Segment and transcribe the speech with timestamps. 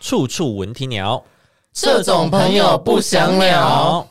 [0.00, 1.22] 处处闻啼鸟，
[1.72, 4.04] 这种朋友不想了。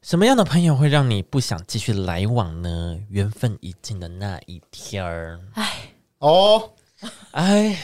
[0.00, 2.98] 什么样的朋友会让你不想继续来往呢？
[3.10, 5.70] 缘分已尽的那一天儿，哎
[6.20, 6.70] 哦。
[7.32, 7.78] 哎，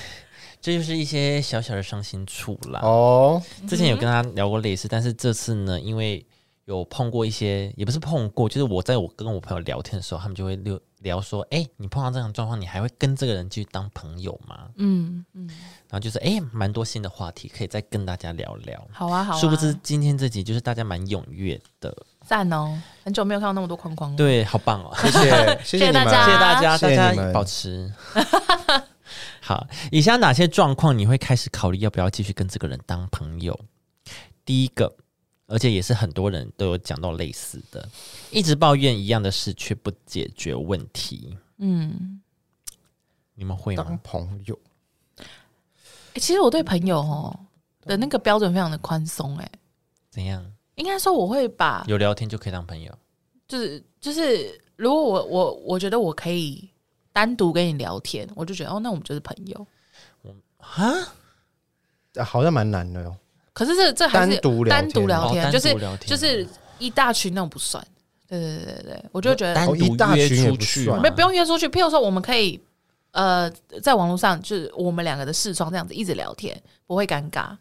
[0.64, 2.80] 这就是一些小小的伤心处啦。
[2.80, 6.26] 哦，之前有跟他聊过类似，但是这次呢，因为
[6.64, 14.60] 有碰过一些，也不是碰过，就是我在我跟我朋友聊天的时候，他们就会聊聊说，哎、你碰到这样的状况，你还会跟这个人继续当朋友吗？
[14.76, 15.46] 嗯嗯，
[15.90, 18.82] 然后就是，哎、蛮多新的话题可以再跟大家聊聊。
[18.90, 19.38] 好啊好啊。
[19.38, 21.94] 殊不知今天这集就是大家蛮踊跃的，
[22.24, 24.16] 赞哦，很久没有看到那么多框框了。
[24.16, 24.90] 对，好棒哦！
[24.96, 27.92] 谢谢谢，谢谢大家谢谢大家，谢谢大家保持。
[29.46, 33.54] 好，以下哪些状况你会开始考虑要不要继续跟这个人当朋友？
[34.42, 34.90] 第一个，
[35.46, 37.86] 而且也是很多人都有讲到类似的，
[38.30, 42.22] 一直抱怨一样的事却不解决问题，嗯，
[43.34, 44.00] 你们会当吗？
[44.02, 44.58] 朋友
[46.14, 47.38] 欸其实我对朋友哦
[47.82, 49.50] 的那个标准非常的宽松，哎，
[50.08, 50.42] 怎样？
[50.76, 52.98] 应该说我会把有聊天就可以当朋友？
[53.46, 56.66] 就是就是，如果我我我觉得我可以
[57.14, 59.66] 单独跟你聊天，我就觉得哦，那我们就是朋友。
[60.58, 60.92] 啊？
[62.16, 63.16] 啊好像蛮难的哦。
[63.52, 65.74] 可是这这还是单独聊天单独聊天，哦就是
[66.06, 66.46] 就是
[66.78, 67.82] 一大群那种不算。
[68.26, 71.68] 对对对对对，我就觉得单独约大群出去没不用约出去。
[71.68, 72.60] 譬如说，我们可以
[73.12, 73.48] 呃，
[73.80, 77.56] 在网络上就是我们两个的视窗这样子一直聊天，不会尴尬，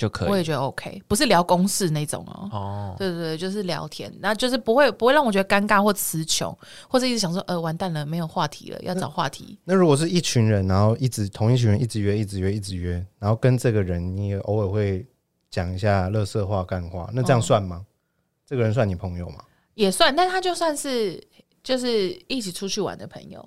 [0.00, 2.48] 就可以我也觉得 OK，不是聊公事那种哦。
[2.50, 2.94] 哦。
[2.96, 6.56] 对对对，就是聊天，然后就是不会不会让我觉得尴尬或词穷，
[6.88, 9.58] 或者一直想说呃完蛋了没有话题了，要找话题。
[9.62, 15.06] 那如果是一群人，然后一直同一群人一直约，一直约，一直约，然后跟这个人你也偶尔会
[15.50, 17.84] 讲一下乐色话、干话，那这样算吗？
[18.46, 19.44] 这个人算你朋友吗？
[19.74, 21.22] 也算，但他就算是
[21.62, 23.46] 就是一起出去玩的朋友，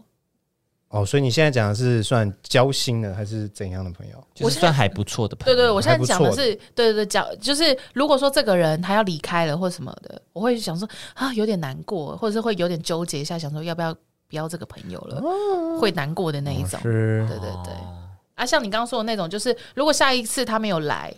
[0.93, 4.23] 哦，所以你现在讲的是算交心的还是怎样的朋友？
[4.35, 5.55] 就是算还不错的朋友。
[5.57, 13.91] 对对，我现在讲的是，对对对，讲就是如果说这个人他要离开了或什么的，我会想说啊，有点难过，或者是会有点纠结一下，想说要不要
[14.27, 15.19] 不要这个朋友了，
[15.79, 16.79] 会难过的那一种。
[16.83, 16.91] 对
[17.27, 17.97] 对对，哦
[18.35, 21.11] 啊，像你刚刚说的那种，就是如果下一次他没有来，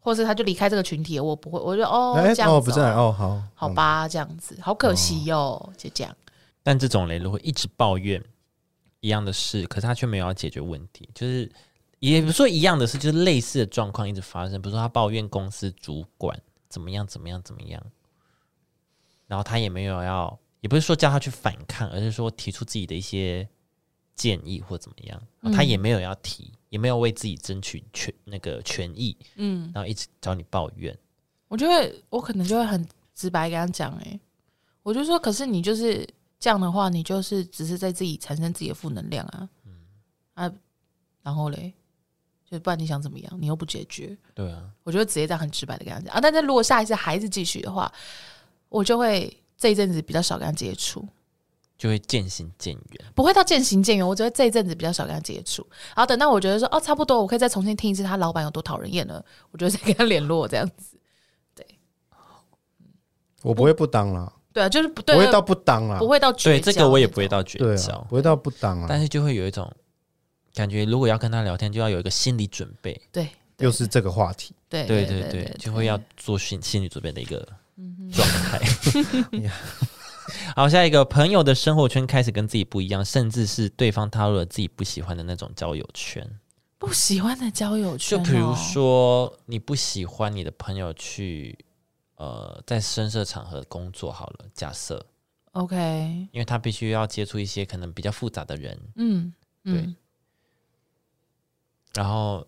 [0.00, 6.12] 或是他就离开这个群体，我不会，我就哦哎这样子、哦，不是哦，好，好吧，这样子，好可惜哟、就这样。
[6.64, 8.20] 但这种人如果一直抱怨
[9.00, 11.50] 一样的事，可是他却没有要解决问题，就是
[12.00, 14.60] 也不说一样的事，就是类似的状况一直发生。
[14.60, 17.82] 比如说他抱怨公司主管怎么样怎么样怎么样，
[19.26, 23.48] 然后他也没有要，也不是说叫他去反抗，而是说提出自己的一些
[24.14, 25.22] 建议或怎么样，
[25.52, 30.96] 他也没有要提，也没有为自己争取权那个权益，嗯，然后一直找你抱怨。
[31.46, 34.20] 我就会，我可能就会很直白跟他讲，哎，
[34.82, 36.06] 我就说，可是你就是
[36.40, 39.48] 这样的话，你就是只是在自己产生自己的负能量啊，
[40.34, 40.52] 啊，
[41.22, 41.74] 然后嘞，
[42.48, 43.32] 就不然你想怎么样？
[43.40, 46.20] 你又不解决，对啊，我觉得直接这样很直白的跟他讲啊。
[46.20, 47.92] 但是如果下一次还是继续的话，
[48.68, 51.06] 我就会这一阵子比较少跟他接触，
[51.76, 53.12] 就会渐行渐远。
[53.14, 55.66] 不会到渐行渐远，我只会这一阵子比较少跟他接触。
[55.88, 60.96] 然后等到我觉得说哦差不多，我可以再重新听一次他老板有多讨人厌了，我就会再跟他联络这样子。
[61.54, 61.66] 对
[63.42, 65.98] 我不会不当啦，对啊，就是不对，不会到不当啊。
[66.00, 67.92] 不，会到绝对这个我也不会到绝对交。
[67.92, 68.86] 啊，，不会到不当啊。
[68.88, 69.70] 但，是就会有一种
[70.52, 73.00] 感觉，如果要跟他聊天，就要有一个心理准备。
[73.12, 78.60] 对又是这个话题，对对对对对，就会要做心心理准备的一个嗯状态。
[80.54, 86.28] 好，下一个朋友的生活圈开始跟自己不一样，甚至是对方踏入了自己不喜欢的那种交友圈。
[86.78, 91.58] 不喜欢的交友圈、哦，就比如说，你不喜欢你的朋友去
[92.18, 95.04] 呃在深色场合工作，好了，假设
[95.52, 95.76] ，，OK，
[96.32, 99.32] 因为他必须要接触一些可能比较复杂的人，嗯
[99.64, 99.74] 对。
[99.74, 99.96] 嗯，
[101.94, 102.46] 然后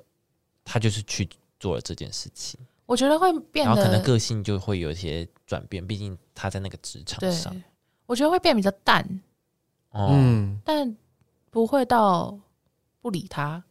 [0.64, 1.28] 他就是去
[1.58, 2.61] 做了这件事情。
[2.87, 7.55] 我觉得会变然后可能个性就会有一些转变，毕竟他在那个职场上。，
[8.06, 9.23] 我觉得会变比较淡，
[9.90, 10.96] 哦，嗯，但
[11.50, 12.37] 不会到
[13.00, 13.62] 不理他。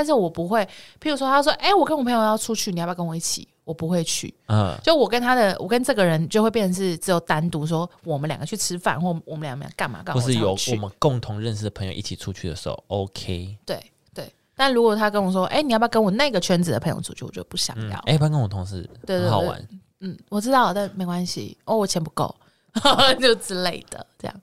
[0.00, 0.66] 但是我不会，
[0.98, 4.34] 譬如说，他说：“哎、我跟我朋友要出去，你要不要跟我一起？”我不会去。
[4.48, 13.54] 嗯，就我跟他的，我跟这个人就会变成是只有单独说我们两个去吃饭，或我们两个干嘛干嘛，或是有我们共同认识的朋友一起出去的时候，OK。
[13.66, 13.78] 对
[14.14, 14.32] 对。
[14.56, 17.98] 但如果他跟我说：“哎、你要不要跟我那个圈子的朋友出去？”我就不想嗯，要。
[18.06, 19.68] 哎，不要跟我同事对对好玩，
[20.00, 21.56] 嗯，我知道，但没关系。
[21.66, 22.34] 哦，我钱不够，
[23.20, 24.40] 就之类的，这样，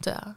[0.00, 0.36] 对啊。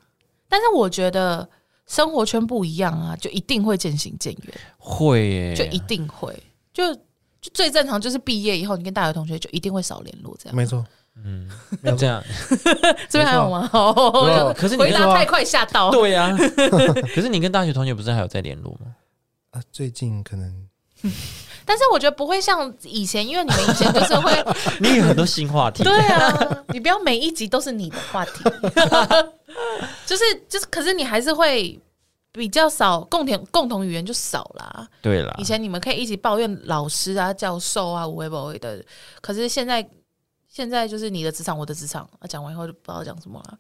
[0.50, 1.48] 但是我觉得
[1.88, 6.36] 生活圈不一样啊，就一定会渐行渐远，会耶，就一定会，
[6.74, 10.56] 就就最正常就是毕业以后，你跟大学同学就一定会少联络这样。
[10.56, 10.84] 没错，
[11.24, 11.50] 嗯
[11.82, 12.24] 没有这样
[13.08, 13.70] 这边还有吗？
[13.74, 15.92] 哦，可是你回答太快吓到。
[15.92, 16.36] 对呀、
[17.14, 18.96] 可是你跟大学同学不是还有在联络吗？
[19.52, 20.68] 啊，最近可能
[21.66, 24.32] 但是我觉得不会像以前，因为你们以前就是会，
[24.80, 28.44] 你有很多新话题，对啊，你不要每一集都是你的话题，
[30.06, 31.80] 就是就是，可是你还是会
[32.32, 34.88] 比较少共同共同语言就少啦。
[35.02, 38.84] 对啦以，前你们可以一起抱怨老师啊、教授啊、无微不微的，
[39.22, 39.88] 可是现在
[40.48, 43.58] 现在就是你的职场，我的职场，啊，讲完以后就不知道讲什么了。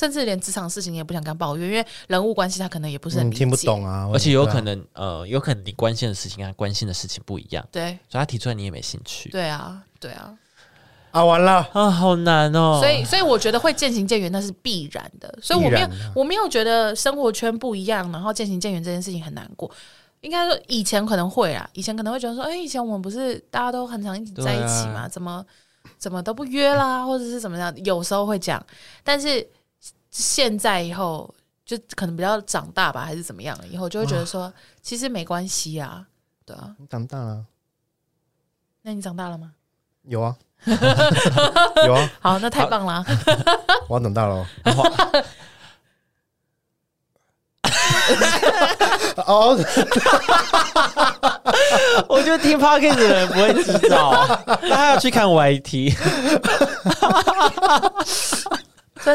[0.00, 3.56] 甚至连职场事情你也不想跟他抱怨，因为人物关系他可能也不是很理解听不。
[3.58, 10.34] 懂啊，而且有可能呃，有可能你关心的事情跟他关心的事情不一样，对所以他提出来你也没兴趣对啊，对啊，
[11.10, 12.78] 啊，完了，啊，好难哦。
[12.80, 15.38] 所以所以我觉得会渐行渐远，那是必然的。
[15.42, 19.70] 所以我没有我没有觉得生活圈不一样，然后渐行渐远这件事情很难过。
[20.22, 25.44] 应该说以前可能会啦，以前可能会觉得说，哎、以前我们不是大家都很常一起在一起嘛，啊怎么
[25.98, 28.64] 怎么都不约啦，或者是怎么样，有时候会这样。
[29.04, 29.46] 但是
[30.10, 31.32] 现在以后
[31.64, 34.52] 就可能比较长大吧，还是怎么样，以后就会觉得说，
[34.82, 36.04] 其实没关系啊，
[36.44, 36.74] 对啊。
[36.78, 37.44] 你长大了，
[38.82, 39.52] 那你长大了吗？
[40.04, 40.34] 有啊，
[41.86, 43.04] 有啊，好，那太棒了啊。
[43.88, 44.46] 我要长大了哦。
[49.26, 49.56] 哦，
[52.08, 54.26] 我觉得听 podcast 的人不会知道，
[54.62, 55.94] 那他要去看 YT。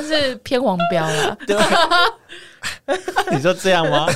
[0.01, 1.37] 算是偏黄标了
[3.31, 4.07] 你说这样吗？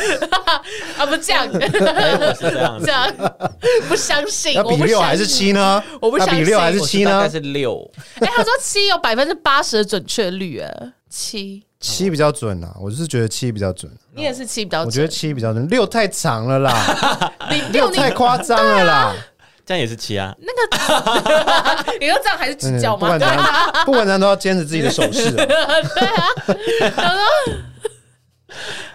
[0.97, 3.45] 啊，不这样，哎我是这样 这，样
[3.87, 5.47] 不相信，要比六还是信？
[5.47, 5.83] 七呢？
[6.01, 7.29] 我不相信要比六还是我七呢大概？
[7.29, 7.89] 是六。
[8.19, 19.15] 哎、他说七有百分之八十的准确率，哎，七，七比较准啊，我是觉得七比较准，你也是七比较准，我觉得七比较准，六太长了啦，你六六你太夸张了啦。
[19.69, 23.01] 这样也是七啊，那个， 你说这样还是真的指教吗？
[23.01, 25.29] 不管怎样，不管怎样都要坚持自己的手势
[26.97, 27.05] 哦。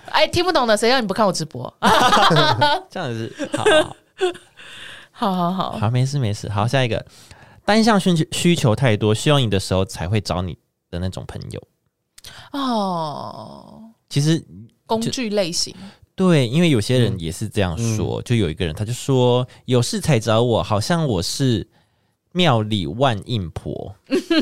[0.06, 1.72] 哎，听不懂的，谁让你不看我直播？
[2.90, 3.64] 这样子是好
[5.12, 6.48] 好好好好，好，没事没事。
[6.48, 7.06] 好，下一个，
[7.64, 10.58] 单向需求需求太多，需要你的时候才会找你
[10.90, 11.62] 的那种朋友。
[12.50, 14.44] 哦，其实
[14.86, 15.72] 工具类型，
[16.16, 21.66] 对，因为有些人也是这样说，就有一个人他就说有事才找我，好像我是
[22.32, 23.94] 庙里万应婆，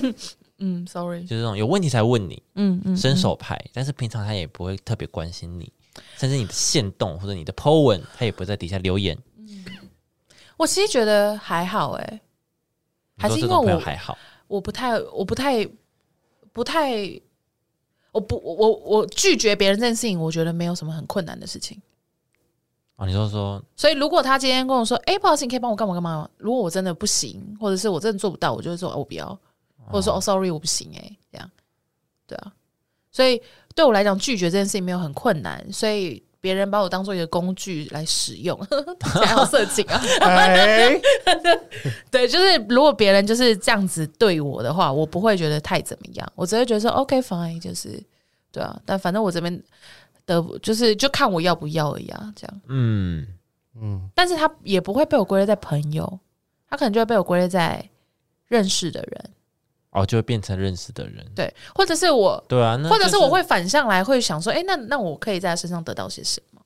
[0.59, 5.73] 嗯，sorry，就是这种有问题才问你，嗯嗯，伸手牌，但是平常他也不会特别关心你，
[6.19, 9.17] 甚至你的线动或者你的 po 文，他也不会在底下留言。
[10.59, 12.21] 我其实觉得还好，哎，
[13.17, 14.17] 还是因为我还好，
[14.47, 15.67] 我不太，我不太，
[16.53, 17.21] 不太，
[18.13, 21.81] 我不，我我我拒绝别人这件事情，我觉得没有什么很困难的事情。
[22.97, 29.27] 啊，你说说，所以，如果他今天跟我说：“哎、不好意思，你可以帮我干嘛干嘛？”如果我真的不行，或者是我真的做不到，我就会说：“哦、我不要。”
[29.91, 31.51] 或者说：“哦，sorry，我不行。”哎，这样，
[32.27, 32.53] 对啊。
[33.11, 33.41] 所以
[33.75, 38.59] 对我来讲，拒绝这件事情没有很困难，所以别人把我当做一个工具来使用，
[38.99, 40.03] 听起来好色情啊！
[40.21, 41.01] 哎，
[42.11, 48.03] 对，就是如果别人就是这样子对我的话，我不会觉得太怎么样，我只会觉得说 OK fine，就是
[48.51, 48.77] 对啊。
[48.85, 49.63] 但反正我这边
[50.27, 52.61] 的就是就看我要不要而已啊，这样。
[52.67, 53.25] 嗯，
[53.81, 56.19] 嗯，但是他也不会被我归类在朋友，
[56.69, 57.89] 他可能就会被我归类在
[58.49, 59.31] 认识的人，
[59.93, 66.63] 哦，就会变成认识的人，对，或者是我，对啊，那或者是我会反向来会想说，哎、那那我可以在他身上得到些什么？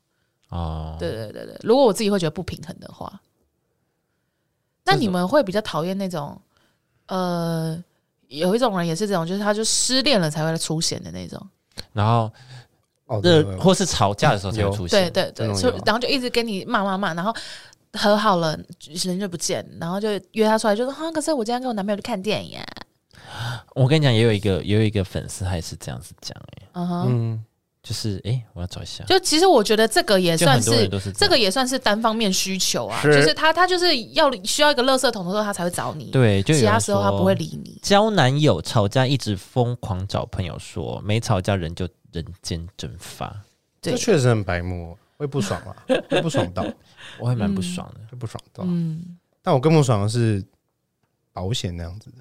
[0.51, 3.21] 哦，对对对对，如果我自己会觉得不平衡的话，
[4.85, 6.41] 那你们会比较讨厌那种，
[7.07, 7.83] 呃，
[8.29, 11.45] 有一种人也是这种，就是他就失恋了才会出现的那种，
[11.93, 12.33] 然后
[13.07, 17.35] 哦，对或是吵架的时候才会出现，对对对，然后就一直跟你骂骂骂，然后
[17.95, 18.57] 和好了
[19.03, 22.67] 人就不见，然后就约他出来，就说哈，可是我今天跟我男朋友去看电影、啊，
[23.75, 26.69] 我跟你讲，也有一个也有一个粉丝，还是这样子讲，哎，
[27.07, 27.45] 嗯
[27.83, 33.15] 就是哎，我要找一下，就其实我觉得这个也算是都是这个也算是单方面需求啊，是。
[33.15, 37.79] 就是他他就是要需要一个垃圾桶的时候，他才会找你，对，就其他时候他不会理你。
[37.83, 43.33] 交男友吵架一直疯狂找朋友说，没吵架人就人间蒸发，
[43.81, 45.77] 这，确实很白目，会不爽啊，
[46.11, 46.67] 会不爽到，
[47.21, 48.01] 我还蛮不爽的。
[48.11, 48.65] 会不爽到。
[48.67, 50.45] 嗯，但我更不爽的是
[51.33, 52.17] 保险那样子的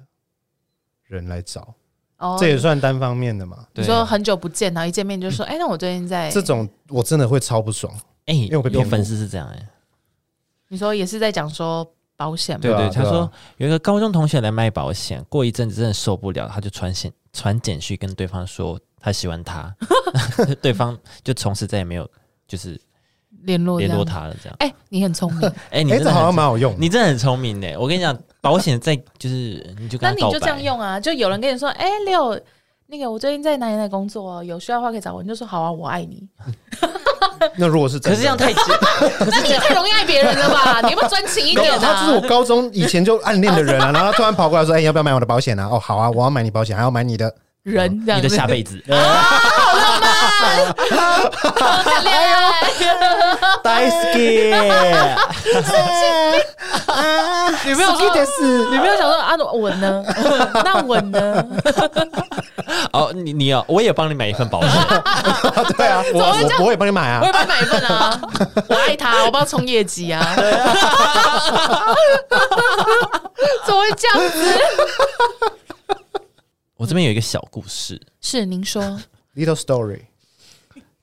[1.06, 1.74] 人来找，
[2.18, 3.66] 哦，这也算单方面的嘛？
[3.74, 7.92] 你对说很久不见，然后一见面就说，哎，那我最近在这种我真的会超不爽。
[8.26, 9.68] 哎、为我被骗过有粉丝是这样哎、
[10.66, 12.62] 你说也是在讲说保险嘛？
[12.62, 19.72] 对对，对啊对啊他说有一个高中同学来卖保险，过一阵子真的受不了，他就传简传简讯跟对方说他喜欢他，
[20.60, 22.10] 对方就从此再也没有
[22.48, 22.80] 就是
[23.46, 24.04] 联络联络。
[24.04, 24.56] 他了，这样。
[24.58, 26.74] 哎、你很聪明， 哎、你哎，这好像蛮好用。
[26.78, 27.66] 你真的很聪明呢。
[27.78, 31.00] 我跟你讲，保险在就是你就那你就这样用啊。
[31.00, 32.38] 就有人跟你说，哎、六，
[32.88, 35.22] 那个我最近在哪里哪里工作哦，有需要的话可以找我。
[35.22, 36.28] 你就说好啊，我爱你。
[37.56, 38.60] 那如果是真的 可是这样太直，
[39.30, 40.80] 那你也太容易爱别人了吧？
[40.82, 42.28] 你要不要专情一点啊他就是我？
[42.28, 47.26] 高中以前就暗恋的人啊，然后他突然跑过来说：“哎，要不要买我的保险啊？”哦，好啊，我要买你保险，还要买你的。
[47.62, 48.82] 你的人这样子，下辈子。
[51.55, 52.61] 谈恋爱，
[53.63, 54.17] 大好き。
[57.65, 58.69] 女朋友说好きです。
[58.69, 60.03] 女朋友想说啊，我呢？
[60.63, 61.45] 那我呢？
[62.93, 64.71] 哦，你你要，我也帮你买一份保险。
[65.77, 67.25] 对啊，我么会这样我我也帮你买啊我。
[67.25, 68.19] 也帮你买一份啊！
[68.67, 70.35] 我爱他，我帮他冲业绩啊！
[73.65, 74.59] 怎么会这样子？
[76.77, 78.81] 我这边有一个小故事，是您说，
[79.35, 80.01] Little story，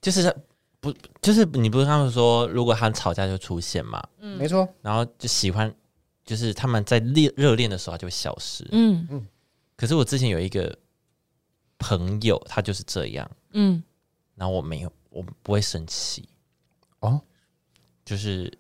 [0.03, 0.35] 就是
[0.79, 4.67] 不就是你不是他们说，如果他们吵架就出现嘛，没错。
[4.81, 5.73] 然后就喜欢，
[6.25, 8.67] 就是他们在热热恋的时候他就会消失。
[8.71, 9.25] 嗯
[9.77, 10.77] 可是我之前有一个
[11.79, 13.81] 朋友，他就是这样，嗯，
[14.35, 16.27] 然后我没有，我不会生气，
[16.99, 17.19] 哦，
[18.05, 18.51] 就是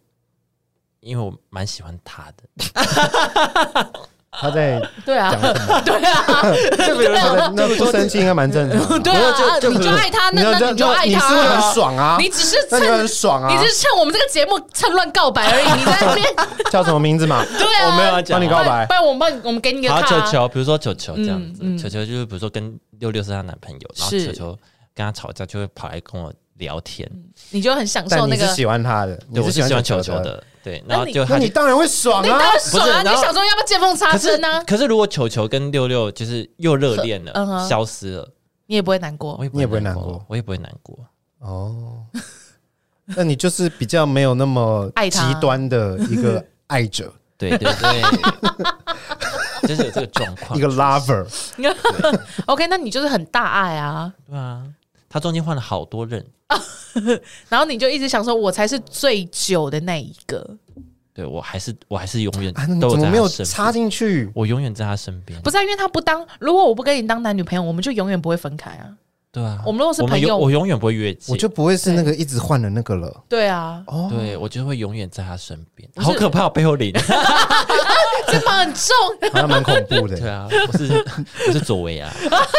[1.01, 3.93] 因为我蛮喜欢他的。
[4.35, 5.81] 他在对啊，讲什么？
[5.85, 8.99] 对啊，他在那不生气应该蛮正常的。
[8.99, 13.49] 对啊，你就爱他，那那你就爱他你是会他很，爽啊，你只是那你很爽啊。
[13.49, 13.57] 你。
[13.63, 16.25] 只是趁我们这个节目趁乱告白而已，你在那边
[16.71, 17.45] 叫什么名字嘛？
[17.57, 18.85] 对啊，我没有要讲帮你告白。
[18.87, 24.25] 不然我们帮你，我们给你个好，球球，比如说球球这样子，球球就是比如说跟六六是她男朋友，然后是。
[24.27, 24.57] 球球
[24.95, 27.09] 跟他吵架，就会跑来跟我聊天。
[27.51, 28.43] 你就很享受那个。
[28.43, 30.13] 你是喜欢他的，对，你我是喜欢球球球。
[30.23, 32.39] 的，对，那你然后就他就你当然会爽啊你当！
[32.39, 33.01] 然爽啊！
[33.01, 34.63] 你不是然后想说要不要见缝插可是针呢？
[34.65, 38.29] 可是如果球球跟六六就是又热恋嗯哼了，消失了，
[38.67, 39.43] 你也不会难过我。
[39.43, 40.97] 也你也不会难难过，我也不会难过。
[41.39, 42.05] 哦，
[43.05, 48.01] 那你就是比较没有那么爱他极端的一个 爱者，对对对，
[49.67, 50.57] 就是有这个状况。
[50.57, 51.27] 一个 lover。
[52.45, 54.63] OK，那你就是很大爱啊，对啊，
[55.13, 56.25] 他中间换了好多任，
[57.47, 60.57] 然后你就一直想说，我才是最久的那一个。
[61.13, 62.51] 对我还是我还是永远
[62.81, 64.27] 都怎么没有在插，进去？
[64.33, 65.39] 我永远在他身边。
[65.43, 68.89] 不是、啊，因为他不当，如果我不跟你当男女朋友，我们就永远不会分开啊。
[69.33, 73.11] 对啊，我们如果是我朋友永我永远不会越界，我就不会是那个一直换的那个了。
[73.27, 76.93] 对啊，哦，对我就会永远在他身边，是好可怕，背后领。
[78.29, 78.93] 肩膀很重。
[79.33, 80.31] 好像蛮恐怖对的。
[80.31, 81.05] 啊，我是
[81.47, 82.13] 我是左维啊，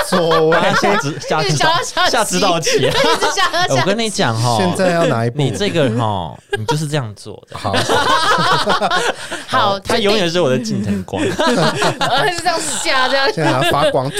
[0.08, 2.70] 左为下指下指导下下指导棋。
[2.86, 5.38] 一直想要想哎我跟你讲哈，现在要哪一步？
[5.38, 7.56] 你这个哈，你就是这样做的。
[7.56, 7.72] 好，
[9.46, 11.22] 好，他永远是我的近藤光。
[11.30, 13.32] 他是这样下这样。
[13.32, 14.10] 现在要发光。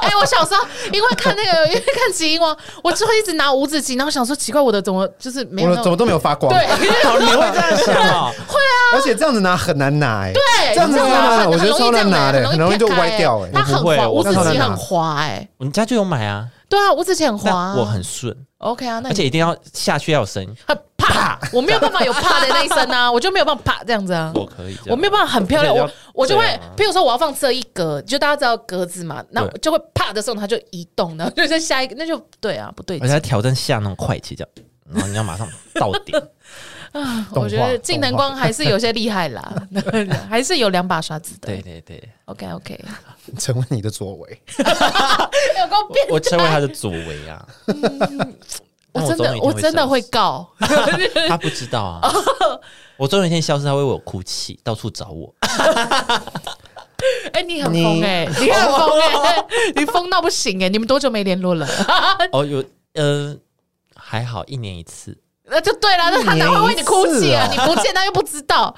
[0.00, 6.52] 哎、我小时候因为看那个， 因为看《奇英王》，我就会一直拿五子棋，然后想说奇怪，我的怎么就是没有怎么都没有发光？
[6.52, 6.66] 对
[7.04, 8.32] 好，你会这样想啊？
[8.46, 8.94] 会啊？
[8.94, 10.32] 而且这样子拿很难拿哎。
[10.32, 10.40] 对，
[10.74, 15.46] 这样子拿我觉得超难拿的很很容易就歪掉哎它很滑，五子棋很滑哎。
[15.58, 24.30] 我们家就有买啊，对啊，五子棋很滑啊，我很顺，OK 啊，那而且一定要下去要有声音，很啪，我没有办法有啪的那一声啊， 我就没有办法啪这样子啊。
[24.36, 24.78] 我可以。
[24.86, 26.44] 我没有办法很漂亮，我我就会
[26.76, 34.50] 譬如说我要放这一格，就大家知道格子嘛，那对就会啪的时候它就移动，然后就在下一个，那就对啊，不对劲而且还挑战下那种快棋这样，
[34.92, 36.16] 然后你要马上到点。
[36.92, 37.26] 啊。
[37.32, 39.52] 我觉得晋南光还是有些厉害啦，
[40.28, 41.46] 还是有两把刷子的。
[41.48, 42.84] 对对对，，OK OK，
[43.36, 44.42] 成为你的左为。
[44.58, 47.46] 有够变我成为他的左为啊。
[48.92, 50.48] 但我真的我真的会告，
[51.28, 52.12] 他不知道啊。
[52.96, 55.32] 我总有一天消失，他会为我哭泣，到处找我。
[57.32, 59.44] 哎， 你很疯哎，你很疯哎，
[59.74, 61.66] 你疯到不行哎，你们多久没联络了？
[62.32, 62.62] 哦，有
[62.94, 63.34] 呃，
[63.94, 65.16] 还好一年一次。
[65.44, 67.46] 那就对了，那他哪会为你哭泣啊？
[67.46, 68.74] 一你不见他又不知道，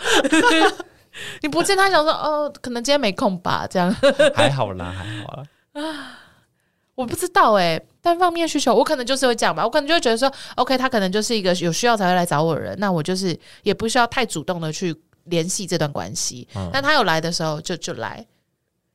[1.42, 3.92] 你不见他想说哦，可能今天没空吧，这样
[4.34, 5.44] 还好啦，还好啦。
[5.72, 6.18] 啊
[6.94, 16.46] 我不知道哎、单方面需求，我可能就是会这样吧，我可能就会觉得说，OK，他可能就是一个有需要才会来找我的人，那我就是也不需要太主动的去联系这段关系。
[16.54, 18.24] 嗯那他有来的时候就就来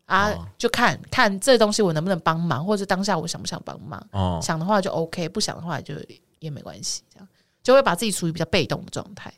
[0.05, 5.95] 啊，哦就看看这东西我能不能帮忙，或者当下我想不想帮忙，哦，想的话就 OK，不想的话就
[6.37, 7.27] 也没关系，这样
[7.63, 9.33] 就会把自己处于比较被动的状态。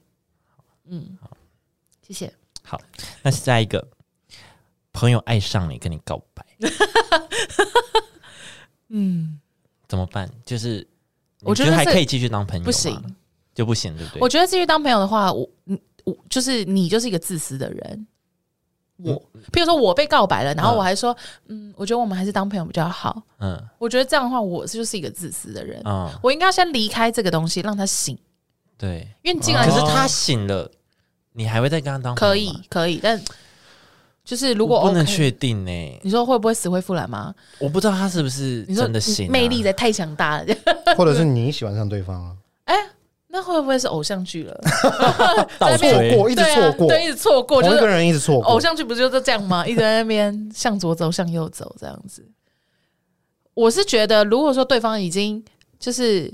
[0.86, 1.17] 嗯，
[2.05, 2.31] 谢谢。
[2.69, 2.79] 好，
[3.23, 3.85] 那下一个
[4.93, 6.45] 朋友爱上你，跟你告白，
[8.89, 9.39] 嗯，
[9.88, 10.29] 怎么办？
[10.45, 10.88] 就是
[11.41, 13.01] 我觉得还可以继续当朋友不行，
[13.55, 14.21] 就不行，对不对？
[14.21, 18.07] 我觉得继续当朋友的话，我嗯我就是你就是一个自私的人。
[18.97, 19.15] 我，
[19.53, 21.15] 譬如说我被告白了，然后我还说，
[21.47, 23.23] 嗯，我觉得我们还是当朋友比较好。
[23.39, 28.17] 嗯我觉得这样的话，我就是一个自私的人，嗯，我应该要先离开这个东西，让他醒，
[28.77, 29.07] 对。
[29.23, 30.69] 因为你进来可是他醒了，
[31.33, 32.62] 你还会再跟他当朋友可以吗？
[32.69, 33.21] 可以，但
[34.24, 37.33] 就是如果我不能 OK 确定呢、你说会不会死灰复燃吗？
[37.59, 40.55] 我不知道他是不是你说真的醒、啊，魅力在太强大了，
[40.95, 42.74] 或者是你喜欢上对方了啊？
[43.31, 44.59] 那会不会是偶像剧了？
[45.59, 48.59] 倒错追过，一直对啊错过，对，一直错过，就是同一个人一直错过偶。
[48.59, 49.65] 像剧不就是这样吗？
[49.67, 52.27] 一直在那边向左走，向右走这样子。
[53.53, 55.43] 我是觉得，如果说对方已经
[55.79, 56.33] 就是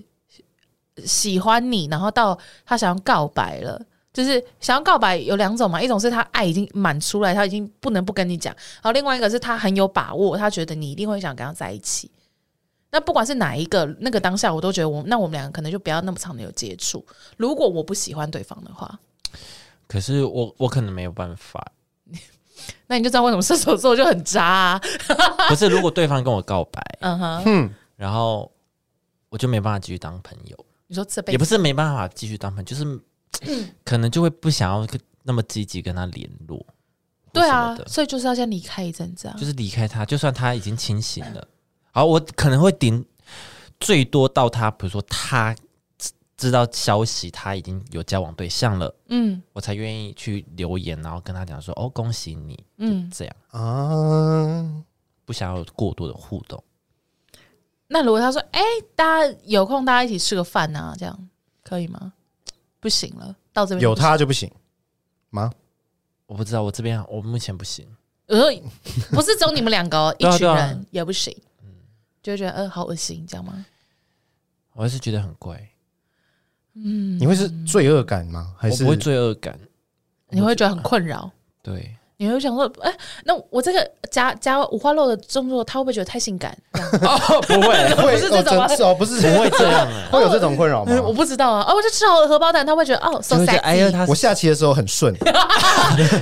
[1.03, 3.81] 喜欢你，然后到他想要告白了。
[4.15, 12.09] 就是想要告白有两种嘛，一种是他爱已经满出来，他已经不能不跟你讲；然后另外一个是他很有把握，他觉得你一定会想跟他在一起。
[12.91, 17.05] 那不管是哪一个，那个当下我都觉得我那我们两个可能就不要那么长的有接触。
[17.35, 18.97] 如果我不喜欢对方的话，
[19.85, 21.73] 可是我我可能没有办法，
[22.87, 24.81] 那你就知道为什么射手座就很渣、啊。
[25.49, 28.49] 不是如果对方跟我告白，嗯哼，嗯，然后
[29.27, 32.85] 我就没办法继续当朋友，你说这辈子也不是没办法继续当朋友，就是
[33.83, 34.87] 可能就会不想要
[35.23, 36.65] 那么积极跟他联络，
[37.33, 39.35] 对啊所以就是要先离开一阵子啊。
[39.37, 41.47] 就是离开他，就算他已经清醒了，
[41.91, 43.05] 好，我可能会顶
[43.79, 45.55] 最多到他，比如说他
[45.97, 49.41] 知知道消息，他已经有交往对象了，嗯。
[49.53, 53.35] 我才愿意去留言，然后跟他讲说，哦，恭喜你，嗯，这样。
[53.51, 54.83] 啊，
[55.25, 56.63] 不想要有过多的互动。
[57.87, 58.61] 那如果他说，哎、
[58.95, 61.29] 大家有空大家一起吃个饭啊，这样
[61.63, 62.13] 可以吗？
[62.85, 63.95] 不行了，到这边有。
[63.95, 64.47] 他就不行
[65.31, 65.51] 吗？
[66.27, 67.83] 我不知道，我这边我目前不行。
[68.27, 68.45] 呃
[69.09, 71.35] 不是只有你们两个哦， 一群人也不行，
[72.21, 73.65] 就会觉得呃好恶心，这样吗？
[74.73, 75.67] 我还是觉得很怪，
[76.75, 78.53] 嗯，你会是罪恶感吗？
[78.55, 79.59] 还是我不会罪恶感。
[80.29, 81.31] 你会觉得很困扰，
[81.63, 82.91] 对，你会想说，哎、
[83.25, 86.55] 那我这个加加五花肉的动作，他会不会觉得太性感？
[86.73, 90.07] 这样哦，不会， 会不是这种吗哦不是不会这样啊。
[90.11, 90.97] 会有这种困扰吗？
[91.03, 95.33] 我不知道啊，哦，我就吃好了荷包蛋，他会觉得哦，so sexy，哎呀，他我下棋的时候很顺， 他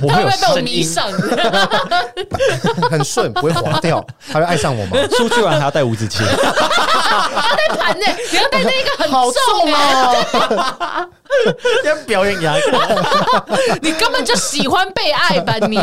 [0.00, 1.10] 不会被我迷上？
[2.90, 4.96] 很顺，不会滑掉，他会爱上我吗？
[5.16, 6.24] 出去玩还要带五子棋，
[7.78, 8.06] 盘呢？
[8.32, 9.22] 你要带那个很重
[9.72, 11.08] 哦！
[11.84, 12.78] 要表演牙膏。
[13.82, 15.76] 你根本就喜欢被爱吧 你？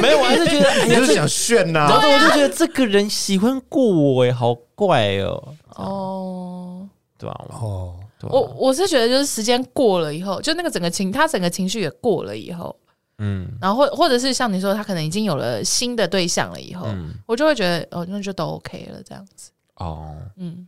[0.00, 7.44] 没有，我还是觉得，你就是想炫呐、然后我就觉得这个人喜欢过我，哎，好怪哦，哦，对吧？
[7.48, 12.74] 哦，对吧我我是觉得就是时间过了以后，就那个整个情，他整个情绪也过了以后，
[13.18, 19.50] 嗯然后或或者是像你说，他可能已经有了新的对象了以后，嗯，我就会觉得哦，那就都 OK 了这样子。
[19.76, 20.66] 哦，嗯，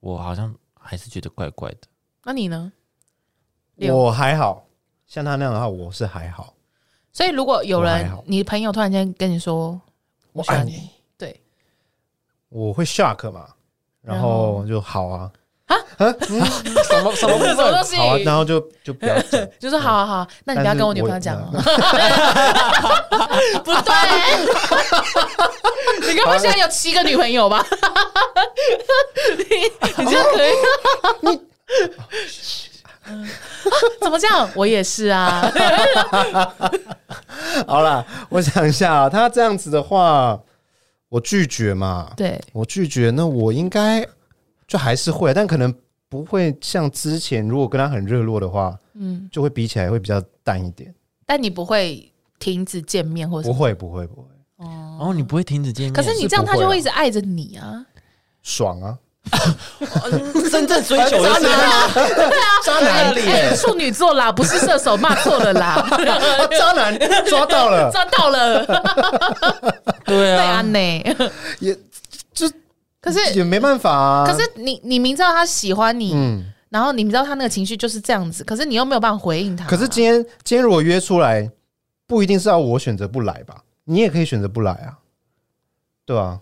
[0.00, 1.78] 我好像还是觉得怪怪的。
[2.24, 2.70] 那你呢？
[3.76, 3.96] 六。
[3.96, 4.64] 我还好，
[5.06, 6.54] 像他那样的话，我是还好。
[7.12, 9.78] 所以如果有人你朋友突然间跟你说
[10.32, 11.38] 我爱你，对，
[12.48, 13.46] 我会 shock 嘛，
[14.00, 14.64] 然然后？
[14.66, 15.30] 就好啊，
[15.98, 16.46] 什么？
[16.84, 17.96] 什么什么东西？
[17.96, 19.46] 好啊，然后就就不要讲。
[19.60, 21.50] 就说好好好，那你不要跟我女朋友讲哦。
[23.64, 23.94] 不对，
[26.08, 27.64] 你该不会现在有七个女朋友吧？
[29.36, 29.44] 你
[30.02, 30.50] 你这样可以？
[31.20, 31.40] 你
[34.00, 34.48] 怎么这样？
[34.54, 35.42] 我也是啊。
[37.66, 40.40] 好啦，我想一下啊，他这样子的话，
[41.08, 44.06] 我拒绝嘛，对，我拒绝，那我应该
[44.66, 45.72] 就还是会，但可能
[46.08, 50.94] 不会像之前，如果跟他很热络的话，嗯，就会比起来会比较淡一点。
[51.26, 55.92] 但你不会停止见面或者不会，不会，不会，哦，你不会停止见面？
[55.92, 57.84] 可是你这样，他就会一直爱着你啊。
[58.42, 58.98] 爽啊！
[60.50, 61.42] 真正追求的是
[62.64, 65.86] 渣男，哎，处女座啦，不是射手，骂错了啦，
[66.58, 68.66] 渣男抓到了，抓到了，
[70.04, 71.04] 对对啊啊，，呢。
[71.60, 71.74] 也
[72.34, 72.50] 就
[73.00, 74.26] 可是也没办法啊。
[74.26, 79.66] 可是你你明知道他喜欢你，嗯，然后你明知道他那个情绪就是这样子，可是你又没有办法回应他。
[79.66, 81.48] 可是今天今天如果约出来，
[82.06, 83.56] 不一定是要我选择不来吧？
[83.84, 84.98] 你也可以选择不来啊，
[86.04, 86.38] 对啊，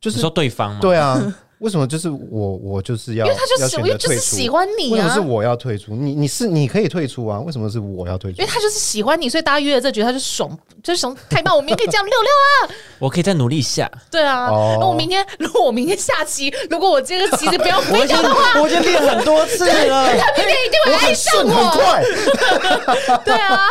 [0.00, 0.78] 就是说对方吗？
[0.80, 1.20] 对啊，
[1.62, 5.94] 为什么就是我我就是要因为他就要喜因为就是喜欢你啊为什么是，我要退出？
[5.94, 7.38] 你你是你可以退出啊？
[7.40, 8.50] 为什么是我要退出因为？
[8.52, 10.50] 他就是喜欢你，所以大家约了这局，他就爽，
[10.82, 12.74] 就是爽，太棒，我明天可以这样溜溜啊！
[12.98, 13.90] 我可以再努力一下。
[14.10, 20.06] 对啊，哦那我明天 如果我明天下棋，如果我这个棋子不要我已经飞掉的话，我已经练很多次了。
[20.18, 21.70] 他明天一定会爱上我。
[21.72, 23.68] 快，对啊，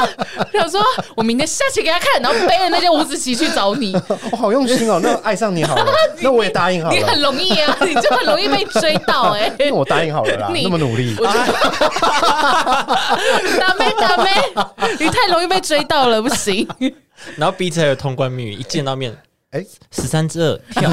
[0.54, 0.82] 想说
[1.16, 3.96] 我明天下棋给他看，然后背着那些五子棋去找你，
[4.32, 5.00] 我好用心哦。
[5.02, 5.86] 那爱上你好了，
[6.22, 7.22] 那我也答应好了你很。
[7.22, 7.78] 容易啊。
[7.88, 11.16] 你就很容易被追到哎、 因为我答应好了啦，你那么努力，
[13.60, 14.30] 打妹打妹，
[15.00, 16.68] 你太容易被追到了，不行。
[17.36, 19.16] 然后彼此还有通关密语，一见到面，
[19.52, 20.90] 哎，十三之二跳，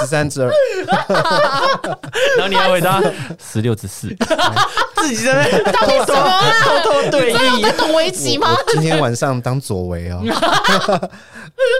[0.00, 0.50] 十三之二，
[2.36, 3.00] 然后你还回答
[3.40, 4.08] 十六之四，
[4.96, 6.42] 自己在那边到底什么啊？
[6.62, 7.76] 偷偷对弈。
[7.76, 8.56] 懂围棋吗？
[8.68, 10.20] 今天晚上当左围哦，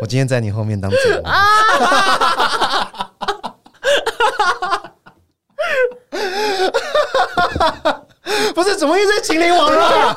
[0.01, 1.23] 我今天在你后面当左为。
[8.55, 10.15] 不是，怎么一直在秦岭网啊？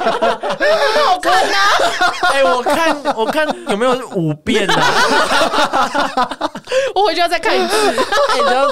[1.07, 1.49] 好看啊！
[2.33, 6.39] 哎、我看我看有没有五遍啊？
[6.95, 7.93] 我回去要再看一次，哎、
[8.37, 8.67] 你知道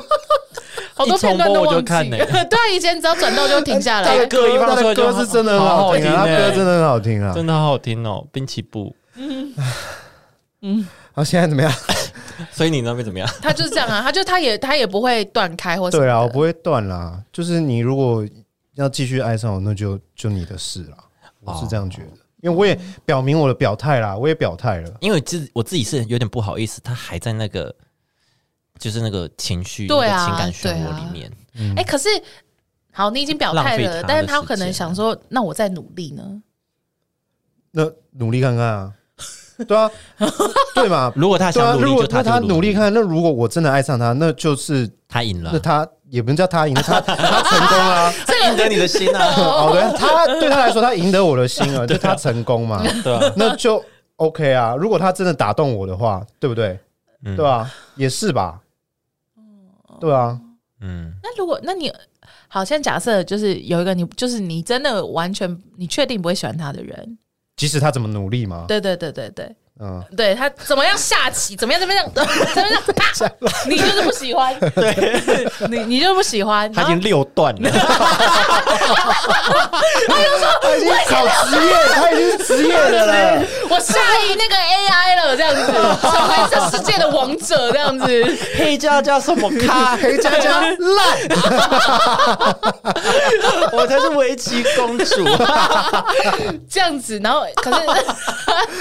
[0.95, 1.85] 好多片段都一重播我就忘记。
[1.85, 2.17] 看呢
[2.49, 4.27] 对啊，以前只要转到就停下来他的。
[4.27, 7.33] 歌一放出来就他的歌是真的很好听啊，他好好听欸歌真的很好听啊。
[7.33, 8.95] 真的好好听哦，滨崎步。
[11.13, 11.71] 好，现在怎么样？
[12.51, 13.29] 所以你那边怎么样？
[13.41, 17.23] 他就是这样啊，他就他也他也不会断开或什么对啊，我不会断啦。
[17.31, 18.27] 就是你如果
[18.73, 20.97] 要继续爱上我，那就就你的事啦。
[21.41, 24.91] 我是这样觉得，因为我也表明我的表态啦，我也表态了。
[25.01, 27.73] 因为自我自己是有点不好意思，他还在那个
[28.79, 31.31] 就是那个情绪、对啊那个情感漩涡里面。
[31.77, 32.09] 哎、可是
[32.91, 36.41] 好，你已经表态了，但是他可能想说，那我再努力呢？
[37.71, 38.93] 那努力看看啊，
[39.65, 39.89] 对啊，
[40.75, 41.11] 对嘛？
[41.15, 48.13] 如果他对啊，想努力，如果就他那他就努力看，那如果我真的爱上他，那就是他赢了那，他也不能叫他赢， 他他成功啊。
[48.25, 49.33] 他赢得你的心啊！
[49.37, 53.83] 哦，对，他对他来说，他赢得我的心了，就他成功嘛，对啊，那就
[54.17, 54.75] OK 啊。
[54.75, 56.79] 如果他真的打动我的话，对不对？
[57.25, 57.71] 嗯对吧？
[57.95, 58.59] 也是吧？
[59.99, 60.37] 对啊，
[60.81, 61.91] 嗯，那如果那你
[62.49, 67.17] 好，像假设就是有一个你，就是你真的完全你确定不会喜欢他的人，
[67.55, 72.29] 即使他怎么努力吗，对对对对对，嗯，对他怎么样下棋，怎么样怎么样怎么
[72.69, 73.11] 样， 啪，
[73.67, 77.69] 你就是不喜欢，对，你你就是不喜欢，他已经六段了，
[80.07, 83.43] 他就说他已经考职业，他已经是职业的了。
[83.69, 85.73] 我下一那个 AI 了，这样子成
[86.29, 88.03] 为这世界的王者，这样子。
[88.55, 89.97] 黑加加什么咖？
[89.97, 90.77] 黑加加烂，
[93.71, 95.25] 我才是围棋公主。
[96.69, 97.79] 这样子，然后可是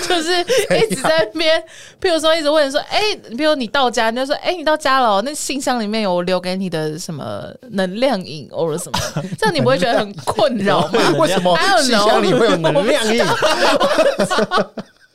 [0.06, 0.44] 就是
[0.82, 1.62] 一直在那边，
[2.00, 3.00] 譬如说一直问说，哎、
[3.36, 8.98] 比如你到家，你就说，哎、你到家了哦、那信箱里面有我留给你的什么能量饮或者什么，
[9.38, 11.10] 这样你不会觉得很困扰吗？
[11.18, 13.22] 为什么信箱里会有能量饮？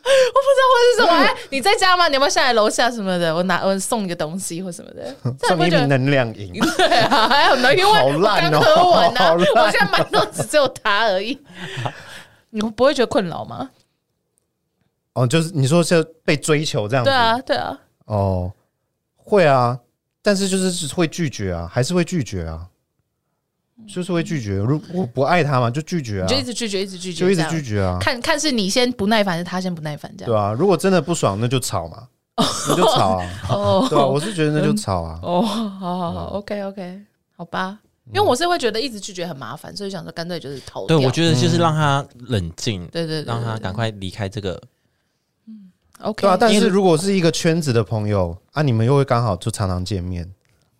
[0.08, 2.08] 我不知道会是什么，哎，你在家吗？
[2.08, 3.36] 你要不要下来楼下什么的？
[3.36, 5.86] 我拿我送你个东西或什么的，这样会觉得？
[5.88, 11.38] 能量饮，对啊，还有呢，因为刚喝完呢、好烂我现在满肚子只有它而已。
[12.51, 13.69] 你不会觉得困扰吗？
[15.17, 18.51] 哦，就是你说是被追求这样子，对啊，对啊，哦，
[19.15, 19.75] 会啊，
[20.21, 22.67] 但是就是会拒绝啊，还是会拒绝啊，
[23.88, 24.58] 就是会拒绝。
[24.58, 30.32] 如我不爱他嘛，就拒绝啊你就，一直拒绝，一直拒绝，就一直拒绝啊，看看是你先不耐烦，还是他先不耐烦，这样。
[30.32, 30.53] 对啊。
[30.53, 32.08] 如果真的不爽，那就吵嘛，
[32.69, 37.01] 那就吵啊， 哦对啊，我是觉得那就吵啊，哦，好好好，OK OK，
[37.36, 37.80] 好吧。
[38.13, 44.62] 因为我是会觉得一直拒绝很麻烦，所以想说干脆就是逃对，我觉得就是让他冷静，对对对，让他赶快离开这个。
[46.01, 46.21] OK。
[46.21, 46.38] 对啊。
[46.39, 50.29] 但是如果是一个圈子的朋友啊，你们又会刚好就常常见面，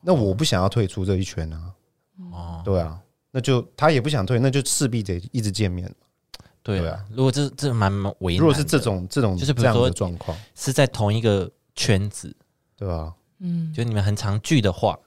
[0.02, 1.74] 那我不想要退出这一圈啊，
[2.32, 3.00] 哦，对啊，
[3.32, 5.94] 那就他也不想退，那就势必得一直见面。
[6.64, 12.36] 对啊如果这这蛮蛮为难，如果是这种这种这样就是比如说的状况，是在同一个圈子，
[12.76, 13.14] 对啊？
[13.40, 14.98] 嗯就你们很常聚的话，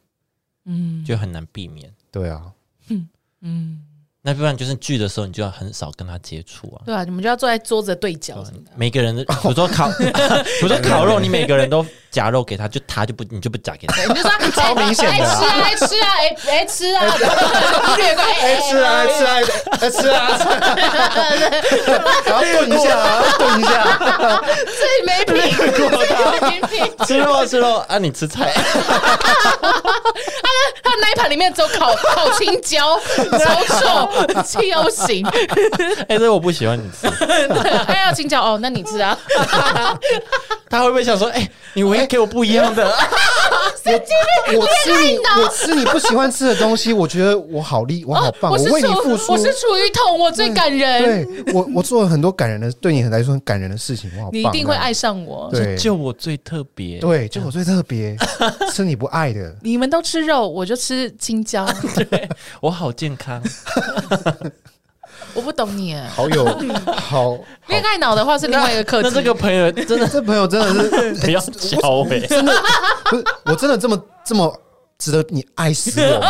[0.64, 1.92] 嗯就很难避免。
[2.11, 2.51] 对啊，
[2.88, 3.09] 嗯
[3.40, 3.85] 嗯，
[4.22, 6.85] 那不然就是聚的时候，你就要很少跟他接触啊。
[6.85, 8.70] 对啊，你们就要坐在桌子的对角什么的。
[8.76, 14.02] 每个人的，比如说烤， 比如说烤肉，你每个人都夹肉给他，就他就不，你就不夹给他。
[14.04, 17.35] 你就说超明显的啊哎吃啊，哎吃啊，哎哎吃
[17.94, 19.40] 啊，略过哎哎，吃啊，哎吃啊，
[19.80, 20.28] 哎吃啊，
[22.26, 24.44] 然后顿一下啊，顿一下，
[24.76, 26.76] 最没品，最没品。
[27.06, 28.52] 吃肉啊吃肉啊，你吃菜，
[30.03, 32.99] 他他那一盘里面只有烤烤青椒，
[33.39, 35.27] 超臭，气到不行。
[36.09, 37.07] 哎，这我不喜欢你吃。
[37.87, 39.17] 哎要青椒哦，那你吃啊。
[40.69, 42.85] 他会不会想说，哎，你唯一给我不一样的？
[44.53, 49.39] 我吃你，我吃你不喜欢吃的东西，我觉得我好厉，我好棒，我为你付出我。
[49.39, 51.27] 是厨余桶，我最感人。
[51.27, 54.35] 对我，我做了很多感人的，对你来说很感人的事情，我好棒。
[54.35, 55.49] 你一定会爱上我。
[55.51, 56.99] 对，就我最特别。
[56.99, 58.17] 对，就我最特别，
[58.73, 61.66] 吃你不爱的，你们都吃肉，我就吃青椒。
[61.94, 62.29] 对
[62.61, 63.42] 我好健康。
[65.35, 66.44] 我不懂你，哎好有
[66.96, 69.09] 好，恋爱脑的话是另外一个课题。
[69.09, 71.79] 那这个朋友真的这朋友真的是 不要教
[72.11, 72.18] 哎、
[73.05, 74.61] 不是我真的这么这么
[74.98, 76.26] 值得你爱死我吗？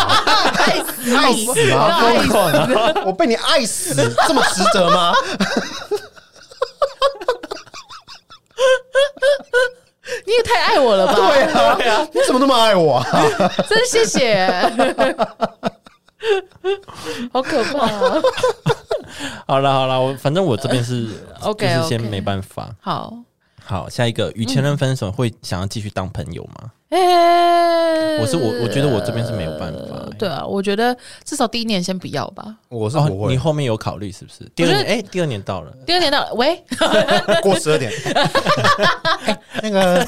[0.58, 1.86] 爱死爱死吗？
[1.86, 2.92] 爱死疯狂啊！
[3.06, 3.94] 我被你爱死，
[4.26, 5.14] 这么值得吗？
[10.30, 11.14] 你也太爱我了吧？
[11.14, 11.42] 对
[11.88, 13.06] 啊，你怎么那么爱我啊？
[13.68, 14.46] 真谢谢，
[17.32, 18.22] 好可怕啊。
[19.48, 21.08] 好了好了，我反正我这边是
[21.42, 22.68] OK，就是先没办法。
[22.80, 23.12] 好，
[23.70, 26.72] 好，下一个与前任分手会想要继续当朋友吗？
[26.88, 32.42] 哎，我是我我觉得我这边是没有办法欸对啊，我觉得至少第一年先不要吧。
[32.68, 34.44] 哦我是不，会你后面有考虑是不是？
[34.56, 36.60] 第二年哎、第二年到了，第二年到了，喂，
[37.44, 37.92] 过十二点。
[39.22, 40.04] 哎那个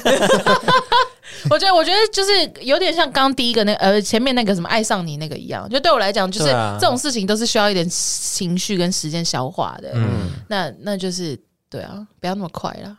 [1.49, 9.93] 我觉得，我觉得就是有点像刚第一个那呃前面那个什么爱上你那个一样，就对我来讲，就是对啊这种事情都是需要一点情绪跟时间消化的。
[9.95, 11.39] 嗯，那那就是
[11.71, 12.97] 对啊，不要那么快啦。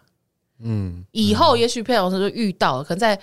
[0.63, 3.15] 嗯，以后也许佩老师就遇到了，可能在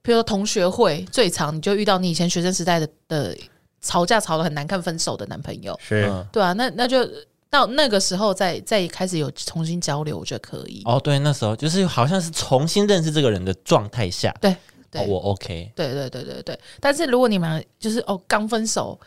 [0.00, 3.36] 比如说同学会最长，你就遇到你以前学生时代的的
[3.80, 6.06] 吵架吵得很难看、分手的男朋友，是。
[6.08, 6.26] 嗯。
[6.32, 7.06] 对啊，那那就
[7.50, 10.82] 到那个时候再再开始有重新交流，我觉得可以。
[10.84, 14.56] 哦，对，那时候就是好像是重新认识这个人的状态下，对
[14.90, 15.02] 对。
[15.02, 16.58] 哦，我 OK，对对对对对。
[16.80, 18.98] 但是如果你们就是哦刚分手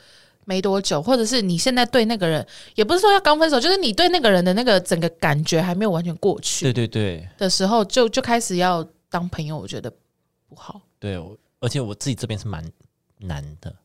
[0.46, 9.92] 没多久，或者是你现在对那个人，也不是说要刚分手，就是你对那个人的那个整个感觉还没有完全过去对对对的时候，就就开始要当朋友，我觉得
[10.48, 10.82] 不好。
[11.00, 12.64] 对，我而且我自己这边是蛮
[13.18, 13.76] 难的，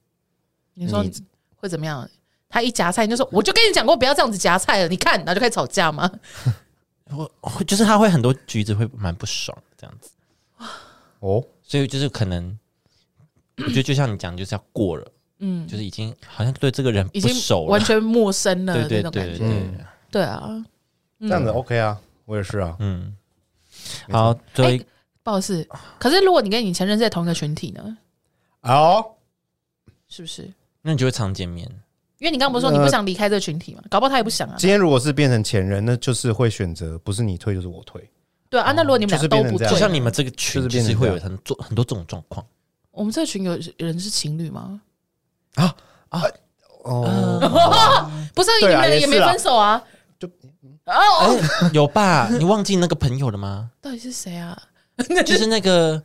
[0.75, 1.13] 你说你
[1.57, 2.09] 会怎么样？
[2.49, 6.11] 他一夹菜，你就说我就跟你讲过不要这样子夹菜了，你看，然后就开始吵架吗？
[7.11, 10.11] 我我就是他会很多橘子会蛮不爽这样子，
[11.21, 12.59] 哦，所以就是可能，
[13.57, 19.39] 我觉得就像你讲，就是要过了，嗯，就是已经好像对这个人已经不熟了，完全陌生了对那种感觉。
[19.39, 20.65] 对对对对嗯，对啊，
[21.21, 22.77] 这样子 OK 啊，我也是啊。
[22.79, 23.15] 嗯，
[24.07, 24.79] 没错好，最后一
[25.23, 25.67] 不好意思。
[25.99, 27.97] 可是如果你跟你前任是在同一个群体呢？
[28.63, 29.05] 哦，
[30.09, 30.51] 是不是？
[30.83, 31.67] 那你就会常见面，
[32.19, 33.83] 因为你刚刚不是说你不想离开这个群体嘛？
[33.91, 34.57] 搞不好他也不想啊。
[34.59, 38.07] 今天如果是变成前任，那就是会选择不是你退就是我退。
[38.49, 42.45] 对啊，那如果你们俩都不对，就是变成这样像你们这个群，就是其实变成这样会有很多很多这种状况。
[42.91, 44.81] 我们这个群有人是情侣吗？
[46.83, 47.41] 哦，
[48.35, 49.29] 不是，你对啊们也没是啊。
[49.31, 49.83] 分手啊？
[50.19, 50.29] 就
[50.87, 51.39] 哦，
[51.73, 52.29] 有吧？
[52.31, 53.71] 你忘记那个朋友了吗？
[53.81, 54.57] 到底是谁啊？
[55.25, 56.03] 就是那个，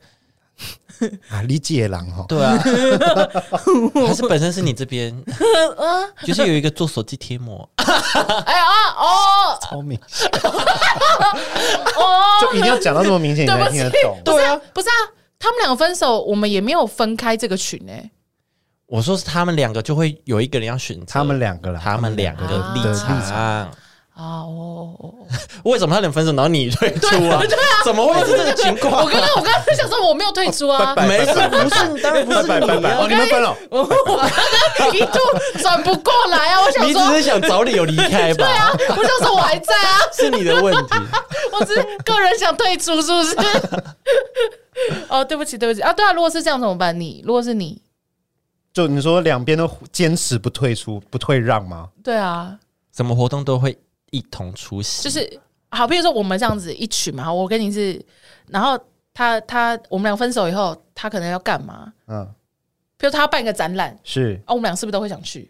[1.29, 2.57] 啊，理解狼哈，对啊，
[4.07, 5.13] 还是本身是你这边，
[5.77, 9.57] 嗯就是有一个做手机贴膜，哎啊哦。
[9.61, 9.99] 超明。
[10.07, 10.29] 显，
[11.97, 14.17] 哦，就一定要讲到这么明显，你才对不听得懂。
[14.23, 14.95] 对啊，不是啊，
[15.39, 18.11] 他们两个分手，我们也没有分开这个群哎。
[18.87, 23.17] 我说是他们两个就会有一个人要选择他们两个啦，他们两个的立场。
[23.19, 23.69] 啊
[24.15, 25.13] 哦，哦哦
[25.65, 27.41] 为什么他能分手，然后你退出啊？
[27.83, 29.11] 怎么会是这个情况我况？
[29.11, 34.29] 刚刚我刚刚想说我没有退出啊，拜没事，不是，当然不是拜拜拜拜，哦，你啊，你们分了，我我刚
[34.77, 35.19] 刚一度
[35.59, 38.45] 转不过来啊，我想说你只是想早点有离开吧？
[38.45, 40.95] 对啊，我想说我还在啊，是你的问题。
[41.51, 43.35] 我只是个人想退出，是不是？
[45.09, 46.97] 哦，对不起，对不起啊，对啊，如果是这样怎么办？
[46.97, 47.81] 你如果是你，
[48.75, 51.87] 就你说两边都坚持不退出、不退让吗？
[52.03, 52.59] 对啊，
[52.93, 53.77] 什么活动都会
[54.11, 55.39] 一同出席，就是
[55.71, 58.05] 好，比如说我们这样子一群嘛，我跟你是，
[58.49, 58.77] 然后
[59.13, 61.93] 他他我们俩分手以后，他可能要干嘛？
[62.07, 62.27] 嗯，
[62.97, 65.49] 比如他要办一个展览是啊，我们俩是不是都会想去？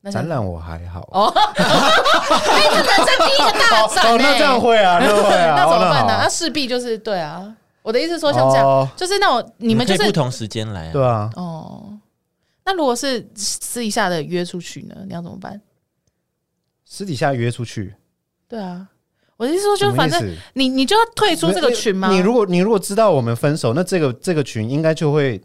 [0.00, 1.08] 那展览我还好。
[1.12, 6.14] 哦， 哎，这人生第一个大展哦，那欸这样会啊， 那会啊，那怎么办呢？
[6.14, 7.54] 哦那势必就是对啊。
[7.82, 10.92] 我的意思说，像这样，哦就是那种你们就是不同时间来啊。
[10.92, 11.84] 对啊，哦。
[12.70, 14.94] 那如果是私底下的约出去呢？
[15.08, 15.60] 你要怎么办？
[16.84, 17.92] 私底下约出去，
[18.46, 18.88] 对啊，
[19.36, 22.12] 我的意思说，就是反正你你就要退出这个群吗？
[22.12, 25.40] 你如果你如果知道我们分手，那这个这个群应该就会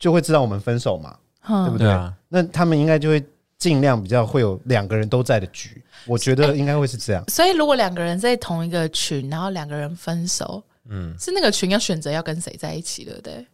[0.00, 1.16] 就会知道我们分手嘛，
[1.48, 3.24] 嗯对不对啊，那他们应该就会
[3.56, 7.24] 尽量比较会有两个人都在的局，我觉得应该会是这样。
[7.28, 13.46] 所以如果两个人在同一个群，然后两个人分手，嗯，是那个群要选择要跟谁在一起，对不对？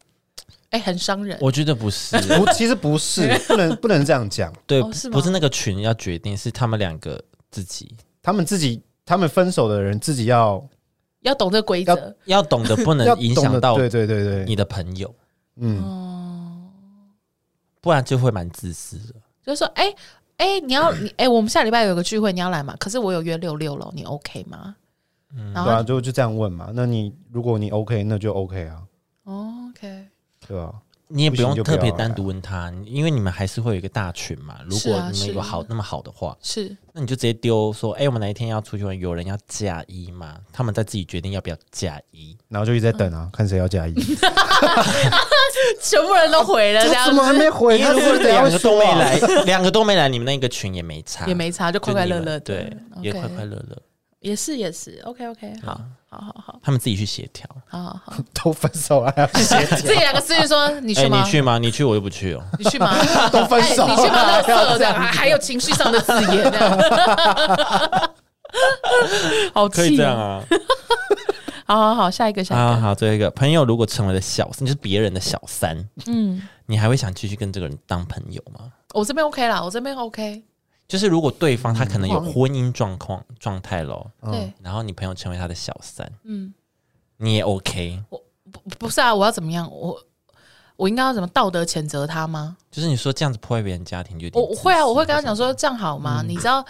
[0.70, 1.38] 哎、很伤人。
[1.40, 4.52] 我觉得不是， 不，其实不是， 不能不能这样讲。
[4.66, 10.62] 对，哦是吗不是那个群要决定，是他们两个自己他们自己，他们分手的人自己要
[11.22, 12.14] 要懂这个规则。
[12.26, 15.14] 要懂得不能影响到对对对对，你的朋友，
[15.56, 16.68] 嗯，哦，
[17.80, 19.14] 不然就会蛮自私的。
[19.42, 19.94] 就是说，哎、
[20.36, 22.76] 哎、你要你哎、我们下礼拜有个聚会，你要来吗？
[22.78, 24.76] 可是我有约六六了，你 OK 吗？
[25.54, 26.70] 然后对啊，就就这样问嘛。
[26.74, 28.82] 那你如果你 OK，那就 OK 啊，
[29.24, 30.07] 哦 OK，
[30.48, 30.72] 对啊？
[31.10, 34.58] 你也不用特别单独问他，因为你们还是会有一个大群嘛。
[34.66, 40.36] 如果你们有好那么好的话，是那你就直接丢说，哎、我们哪一天要出去玩，有人要加一吗？
[40.52, 42.36] 他们再自己决定要不要加一。
[42.50, 43.94] 然后就一直在等啊，看谁要加一。
[45.80, 47.78] 全部人都回了，这样他怎么还没回？
[47.78, 53.82] 如果两个都没来，两个都没来，你们那个群也没差，也没差，就快快乐乐对，也快快乐乐，
[54.20, 57.46] 也是也是，OK OK，好啊好好好他们自己去协调。
[57.68, 61.18] 好好好， 都分手了，还要 协自己两个私语说你哎、去吗？
[61.22, 61.58] 你去吗？
[61.58, 62.42] 你去，我又不去哦。
[62.58, 62.94] 你去吗？
[63.30, 64.16] 都分手哎你去吗？
[64.22, 66.78] 了，乐色这样，还还有情绪上的字眼，这样，
[69.54, 70.42] 好气可以这样啊。
[71.66, 78.72] 好好好，下一个，下好一个，好，最后一个朋友如果成为了小三，就是别人的小三，嗯，你还会想继续跟这个人当朋友吗？
[78.94, 80.42] 我这边 OK 啦，我这边 OK，
[80.88, 86.52] 就是如果对方他可能有嗯婚姻状况状态咯，对，然后你朋友成为他的小三，嗯，
[87.18, 88.02] 你也 OK，
[88.50, 89.70] 不不是啊，我要怎么样？
[89.70, 90.02] 我
[90.76, 92.56] 我应该要怎么道德谴责他吗？
[92.70, 96.22] 就是你说这样子破坏别人家庭，就我我会啊，我会跟他讲说这样好吗？
[96.26, 96.64] 你知道，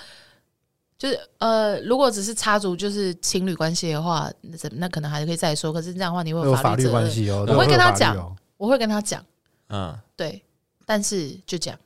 [0.98, 5.72] 就是呃，如果只是插足就是情侣关系的话，那怎那可能还是可以再说。
[5.72, 6.88] 可是这样的话，你会有法律。
[6.88, 7.44] 关系哦。
[7.46, 9.24] 我会跟他讲我会跟他讲，
[9.68, 10.42] 嗯，对，
[10.84, 11.78] 但是就这样，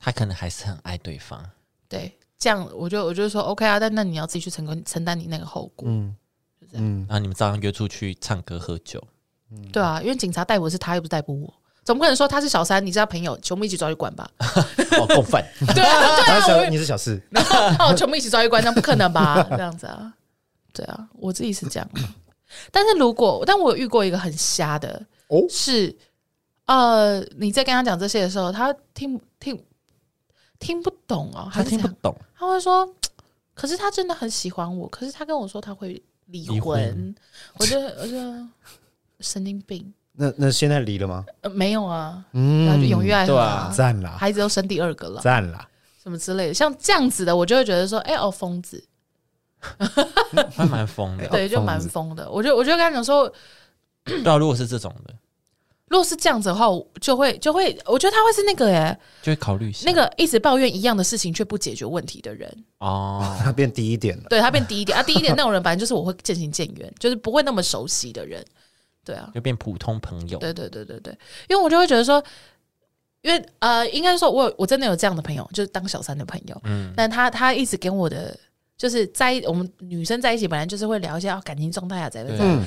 [0.00, 1.44] 他可能还是很爱对方，
[1.88, 6.16] 对，这样我就我就说 OK 啊，但那你要自己去承担承担你那个后果，嗯
[6.70, 6.86] 这样。
[6.86, 9.02] 嗯，然后你们照样约出去唱歌喝酒，
[9.72, 11.54] 对啊，因为警察逮捕是他，又不是逮捕我。
[11.82, 14.30] 总不可能说他是小三，你是他朋友，全部一起抓去关吧？
[14.98, 17.20] 哦，共犯， 对啊，对啊， 他是小我你是小四，
[17.78, 19.42] 哦，全部一起抓去关，那不可能吧？
[19.50, 20.12] 这样子啊，
[20.72, 21.90] 对啊，我自己是这样。
[22.70, 25.42] 但是如果，但我有遇过一个很瞎的，哦？
[25.48, 25.96] 是
[26.66, 29.60] 呃，你在跟他讲这些的时候，他听听
[30.60, 32.88] 听不懂哦，他听不懂，他会说，
[33.54, 37.12] 可是他真的很喜欢我，可是他跟我说他会离婚，
[37.58, 38.16] 我就我就
[39.18, 41.24] 神经病，那那现在离了吗？
[41.40, 45.66] 呃，没有啊，嗯然后就永远对啊啊，赞啦，孩子都生第二个了，赞啦，
[46.02, 48.82] 什么之类的，像这样子的，我就会觉得说，哎、哦，疯子，
[50.54, 51.26] 他蛮疯的。
[51.28, 52.30] 对，就蛮疯的。
[52.30, 53.30] 我就我就跟他讲说，
[54.04, 55.14] 对啊，如果是这种的，
[55.90, 59.82] 如果是这样子的话，我就会就会，我觉得他会是那个耶，就会考虑一下。
[59.84, 62.64] 那个一直抱怨一样的事情却不解决问题的人。
[62.78, 64.22] 哦， 他变低一点了。
[64.30, 64.96] 对他变低一点。
[64.96, 68.42] 啊，低一点那种人，反正就是我会渐行渐远，就是不会那么熟悉的人。
[69.04, 70.38] 对啊，就变普通朋友。
[70.38, 71.12] 对对对对对，
[71.48, 72.22] 因为我就会觉得说，
[73.22, 78.38] 因为呃，应该说我有我真的有这样的朋友，就是当小三的朋友，嗯，但他他一直跟我的
[78.78, 82.64] 就是在我们女生在一起本来就是会聊一下、哦感情状态啊，怎样怎样，嗯，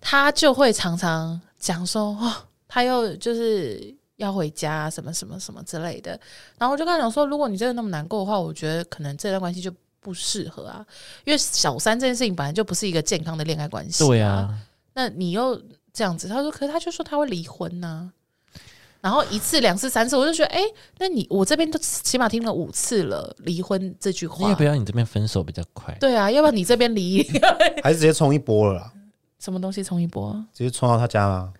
[0.00, 2.32] 他就会常常讲说，哦，
[2.70, 6.12] 他又就是要回家什么什么什么之类的。
[6.56, 10.86] 然后我就跟他讲说，如果你真的那么难过的话，我觉得可能这段关系就不适合啊，
[11.24, 14.48] 因为小三这件事情本来就不是一个健康的恋爱关系、对啊，
[14.94, 15.60] 那你又
[15.92, 18.10] 这样子，他说，可是他就说他会离婚呢、
[19.00, 20.62] 然后一次、两次、三次，我就觉得，哎、
[20.98, 24.62] 那你我这边都起码听了五次了，离婚这句话要不。
[24.62, 25.94] 要你这边分手比较快？
[26.00, 27.22] 对啊，要不然你这边离
[27.82, 28.92] 还是直接冲一波了啦，
[29.38, 30.32] 什么东西冲一波？
[30.52, 31.52] 直接冲到他家吗？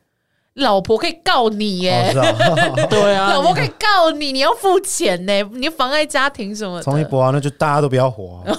[0.55, 6.83] 老婆可以告你耶、哦，是啊， 对啊，老婆可以告你，你要付钱呢，你妨碍家庭什么的。
[6.83, 8.53] 冲一波啊，那就大家都不要活啊，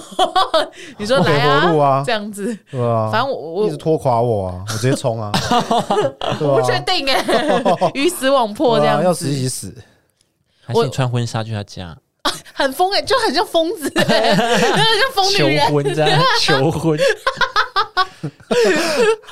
[0.98, 3.10] 你说来啊这样子，对啊？
[3.12, 5.30] 反正我我一直拖垮我啊，我直接冲啊，
[6.38, 7.22] 对我不确啊，定哎，
[7.94, 9.74] 鱼死网破这对啊要样子，死一起死，
[10.64, 11.96] 还是你穿婚纱去他家
[12.54, 15.66] 很疯哎，就很像疯子哎， 很像疯求女人。
[15.66, 16.98] 求婚这样 求婚？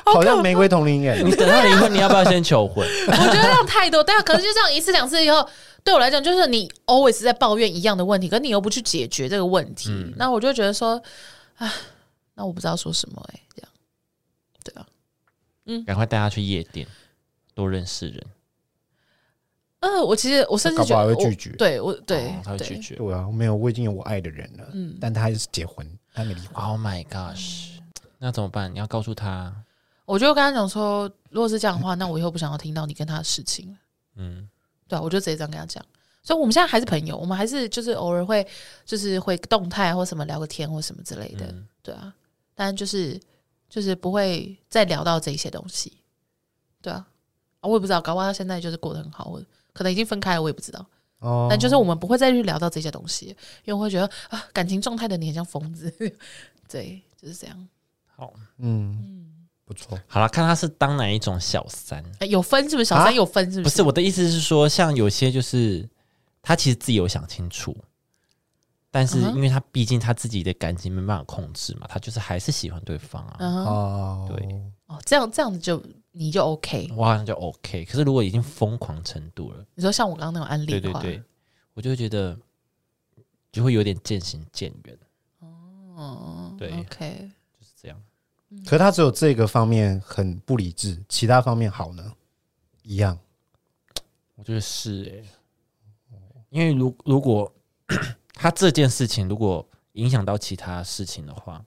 [0.05, 2.85] 好像玫瑰同龄眼你，等他离婚，你要不要先求婚？
[3.07, 5.47] 我觉得这样太多，但可是就这样一次两次以后，
[5.85, 11.01] 对我来讲，就是你 always 在抱怨一样的问题，可是你又不去解决这个问题，嗯那我就觉得说，
[11.59, 11.73] 啊，
[12.35, 13.63] 那我不知道说什么哎，这
[14.75, 14.87] 样，
[15.67, 16.87] 对啊，赶快带他去夜店，
[17.55, 18.27] 多认识人。
[19.81, 22.95] 呃，我其实我甚至搞不好觉得我还会拒绝对我对哦他会拒绝。
[22.97, 27.79] 对啊，没有，我已经有我爱的人了，嗯但他还是结婚，他没离婚，Oh my gosh！
[28.19, 28.73] 那怎么办？
[28.73, 29.55] 你要告诉他，
[30.05, 33.79] 我就跟他讲说，如果是这样的话，那我以后不想要听到你跟他的事情了。
[34.17, 34.47] 嗯，
[34.87, 35.83] 对啊，我就直接这样跟他讲。
[36.23, 38.47] 所以我们现在还是朋友，我们还是就是偶尔会
[38.85, 42.13] 就是会动态或什么聊个天或什么之类的，嗯对啊。
[42.55, 43.19] 但就是
[43.71, 45.95] 就是不会再聊到这些东西，
[46.83, 47.07] 对啊。
[47.61, 49.43] 啊，我也不知道，搞不好他现在就是过得很好，我
[49.81, 50.85] 可能已经分开了，我也不知道。
[51.21, 53.29] 哦，但就是我们不会再去聊到这些东西，
[53.65, 55.91] 因为我会觉得啊，感情状态的你很像疯子，
[56.69, 57.69] 对，就是这样。
[58.15, 62.05] 好，嗯，不错，好了，看他是当哪一种小三。
[62.19, 62.85] 哎有分是不是？
[62.85, 63.71] 小啊三有分是不是？
[63.71, 65.89] 不是我的意思是说，像有些就是
[66.43, 67.75] 他其实自己有想清楚，
[68.91, 73.37] 但是因为他毕竟他自己的感情没办法控制嘛，他就是还是喜欢对方啊。
[73.47, 76.91] 哦，对哦，这样这样子就你就 OK。
[76.97, 77.85] 我好像就 OK。
[77.85, 81.25] 可是如果已经疯狂程度了，你说像我刚刚那种案例的话，对对对，
[81.75, 82.37] 我就会觉得
[83.53, 84.99] 就会有点渐行渐远，
[85.41, 88.03] 哦，对，OK，就是这样。
[88.65, 92.13] 可是他只有这个方面很不理智，其他方面好呢？
[92.83, 93.17] 一样。
[94.35, 95.23] 我觉得是
[96.11, 96.17] 哎、
[96.49, 97.53] 因为如如果
[98.41, 101.63] 他这件事情如果影响到其他事情的话，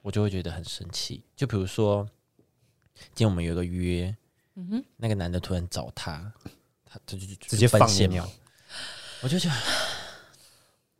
[0.00, 1.24] 我就会觉得很生气。
[1.34, 2.06] 就比如说，
[2.94, 4.14] 今天我们有个约，
[4.54, 6.32] 嗯哼，那个男的突然找他，
[6.86, 8.24] 他他就直接放线尿，
[9.22, 9.54] 我就觉得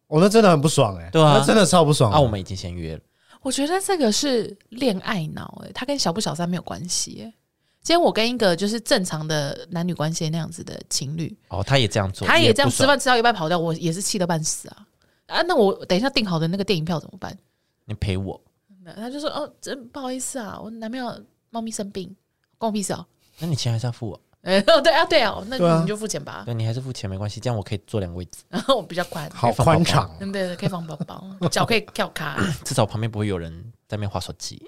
[0.09, 1.39] 我、那真的很不爽哎、对啊。
[1.39, 2.11] 那真的超不爽。
[2.11, 3.01] 的啊，我们已经先约了，
[3.43, 7.33] 我觉得这个是恋爱脑，哎，他跟小不小三没有关系，哎。
[7.81, 14.85] 今天我跟一个就是正常的男女关系那样子的情侣，哦，他也这样做，他也这样，吃饭吃到一半跑掉，我也是气得半死啊！
[15.29, 17.37] 啊，那我等一下订好的那个电影票怎么办？
[17.85, 18.39] 你陪我，
[18.83, 22.15] 那他就说：“哦，真不好意思啊，我男朋友猫咪生病，
[22.59, 23.07] 关我屁事哦。
[23.39, 32.37] 那你钱还是要付我，哎， 哦，对啊，对啊，那你就付钱吧，对你还是付钱没关系，这样我可以坐两个位置，然 后我比较宽，好宽敞，对对对，可以放包包，脚可以跳卡。
[32.65, 33.53] 至少旁边不会有人
[33.87, 34.61] 在那边划手机。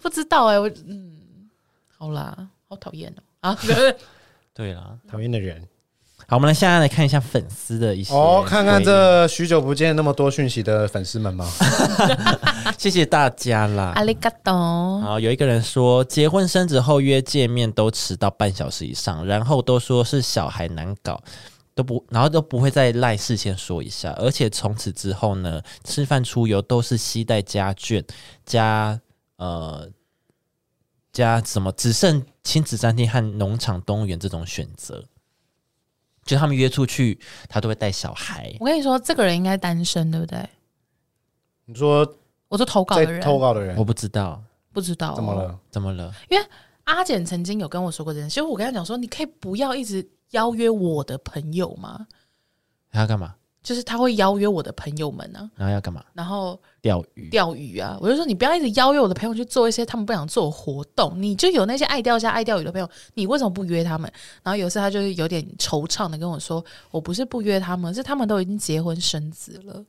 [0.00, 1.48] 不知道哎、我嗯，
[1.96, 3.58] 好啦，好讨厌哦啊！
[4.54, 5.66] 对啦，讨厌的人。
[6.28, 11.48] 好，我们来现在来看一下粉丝的一些哦，看看这许久不见那么多讯息的粉丝们吗？
[12.76, 13.92] 谢谢大家啦。
[13.94, 14.52] 阿里嘎多，
[15.02, 21.22] 好，有一个人说，结婚生子后约见面都迟到半小时以上，然后都说是小孩难搞，
[21.76, 28.04] 都不，然后都不会再赖事先说一下，而且从此之后呢，吃饭出游都是携带家眷
[28.44, 29.00] 加
[29.36, 29.88] 呃
[31.12, 35.04] 加什么，只剩亲子餐厅和农场动物园这种选择。
[36.26, 37.18] 就他们约出去，
[37.48, 38.54] 他都会带小孩。
[38.60, 40.46] 我跟你说，这个人应该单身，对不对？
[41.64, 42.06] 你说
[42.48, 45.34] 我说投稿的在人投稿的人我不知道不知道、怎么？
[45.34, 45.58] 了？
[45.70, 46.46] 怎么了，因为
[46.84, 52.06] 阿简曾经有跟我说过这件事，其实我跟他讲说，你可以不要一直邀约我的朋友吗？
[52.90, 53.34] 他要干嘛？
[53.66, 56.04] 就是他会邀约我的朋友们呢、然后要干嘛？
[56.14, 57.28] 然后钓鱼。
[57.30, 64.08] 钓鱼啊，我就说你不要一直邀约我的朋友去做一些他们不想做的活动，你就有那些爱钓虾、爱钓鱼的朋友，你为什么不约他们？
[64.44, 69.84] 然后有一次他就是有点惆怅的跟我说，我不是不约他们，是他们都已经结婚生子了，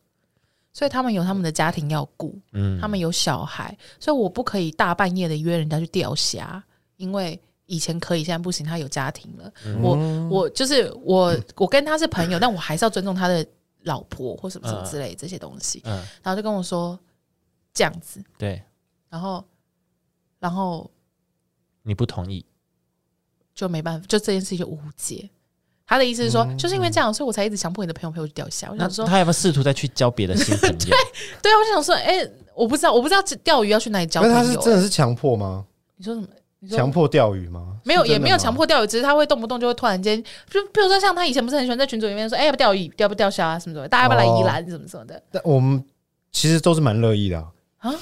[0.73, 6.63] 所以他们有他们的家庭要顾，嗯他们有小孩，所以我不可以大半夜的约人家去钓虾，
[6.95, 9.51] 因为以前可以，现在不行，他有家庭了。
[9.83, 9.95] 我
[10.31, 13.45] 我就是我，我跟他是朋友，但我还是要尊重他的
[13.87, 15.81] 老婆或什么什么之类这些东西。
[15.85, 16.97] 嗯，然后就跟我说
[17.73, 18.61] 这样子，对
[19.09, 19.43] 然后
[20.39, 20.89] 然后
[21.81, 22.45] 你不同意，
[23.55, 25.29] 就没办法，就这件事情就无解。
[25.89, 28.69] 他的意思是说，就是因为这样，所以我才一直强迫你的朋友陪我去钓虾。
[28.69, 30.75] 我想说，他有没有试图再去交别的新朋友？
[31.41, 35.65] 对啊，我就想说，哎、我不知道，我不知道钓鱼要去哪里交那朋友、他是真的是强迫吗？
[35.95, 36.27] 你说什么？
[36.71, 37.75] 强迫钓鱼吗？
[37.83, 45.21] 没有，也没有吗强迫钓鱼，只是他会动不动就会突然间，就比如说像他以前不是很喜欢在群组里面说，哎、要不要钓鱼，钓不钓虾啊什么什么，大家要不要来宜兰什么什么的。
[45.31, 45.83] 但我们
[46.31, 47.93] 其实都是蛮乐意的啊。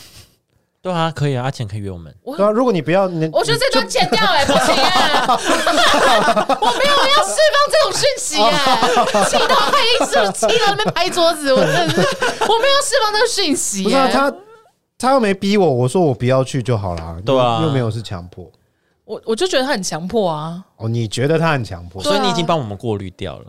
[0.82, 2.16] 对啊，可以啊，阿钱可以约我们。
[2.22, 8.50] 我对啊，如果你不要，你我觉得这段剪掉哎、不行哎、 我没有要释放这种讯息哎、
[9.26, 14.32] 气到快一直气到那边拍桌子，我真的是我没有释放这个讯息、不是他
[15.06, 17.16] 他又没逼我，我说我不要去就好啦。
[17.24, 18.50] 对啊又又没有是强迫。
[19.06, 22.02] 我我就觉得他很强迫啊，哦，你觉得他很强迫？
[22.02, 23.46] 所以你已经帮我们过滤掉了。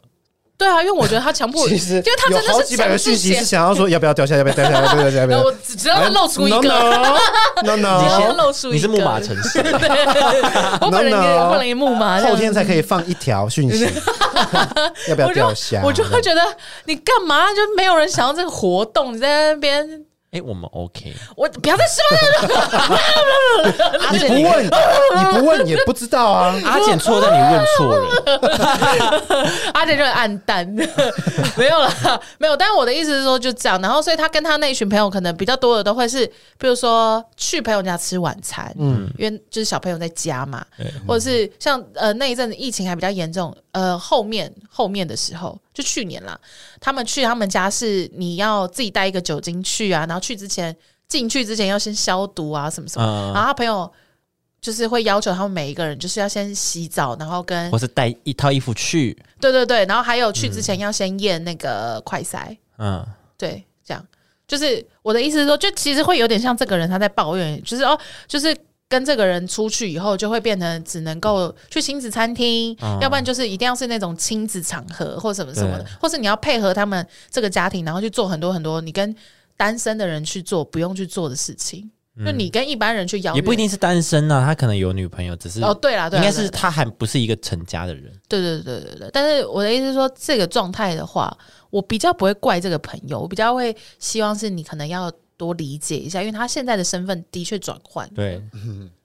[0.59, 6.63] 对啊，因为我觉得他强迫， 其实因为他真的是有好几百个强制写讯息是想要说要不要掉下，要不要掉下，要不要掉下，要不然要 我只只要他露出一个，？No
[7.63, 9.59] 只 No 让他 No，露出一个，你是木马城市，
[10.81, 13.87] 我本人也 No, no 我本人也木马，后天才可以放一条讯息，
[15.09, 15.83] 要不要掉下？
[15.85, 16.41] 我就会觉得
[16.85, 17.47] 你干嘛？
[17.53, 20.06] 就没有人想要这个活动，你在那边，
[20.37, 22.19] 哎，我们 OK，我不要再释放
[22.91, 23.01] 了。
[24.13, 26.55] 你不问，你不问也不知道啊。
[26.65, 28.07] 阿简错在你问错了。
[29.73, 30.67] 阿姐就很暗淡，
[31.57, 32.55] 没有了，没有。
[32.57, 33.81] 但是我的意思是说，就这样。
[33.81, 36.27] 然后，所以他跟他那一群朋友可能比较多的都会是，
[36.59, 40.65] 比如说去朋友家吃晚餐，嗯，因为就是小朋友在家嘛，
[41.07, 46.39] 或者是像呃那一阵子疫情还比较严重，呃后面后面的时候，就去年啦，
[46.81, 50.75] 他们去他们家是你要自己带一个酒精去啊，然后去之前
[51.07, 53.93] 进去之前要先消毒啊什么什么，嗯然后他朋友。
[54.59, 63.07] 就是会要求他们每一个人就是要先洗澡，然后跟或是带一套衣服去，对对对，然后还有去之前要先验那个快筛，嗯，
[63.39, 64.05] 对，这样。
[64.49, 67.97] 就是我的意思是说，就其实会有点像这个人他在抱怨，就是哦，
[68.27, 68.57] 就是
[68.89, 79.15] 跟这个人出去以后，就会变成只能够去亲子餐厅，嗯要不然就是一定要是那种亲子场合或什么什么的，或是你要配合他们这个家庭，然后去做很多很多你跟
[79.57, 81.91] 单身的人去做不用去做的事情。
[82.25, 88.11] 就你跟一般人去邀约，也不一定是单身啊，他可能有女朋友，只是哦，对啦，对啦，应该是他还不是一个成家的人。
[88.27, 91.31] 对对对对对，但是我的意思是说，这个状态的话，
[91.69, 98.43] 我比较不会怪这个朋友，我比较会希望是你可能要多理解一下，因为他现在的身份的确转换对，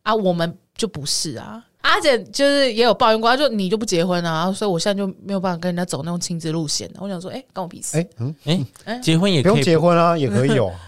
[0.03, 1.63] 啊，我们就不是啊。
[1.82, 6.88] 阿姐就是也有抱怨过，她说你就不结婚啊，所以我现在就没有办法跟人家走那种亲子路线。
[6.99, 7.97] 我想说，哎、跟我屁事。
[7.97, 10.79] 哎，嗯，哎、哎结婚也不用可以结婚啊，也可以有啊。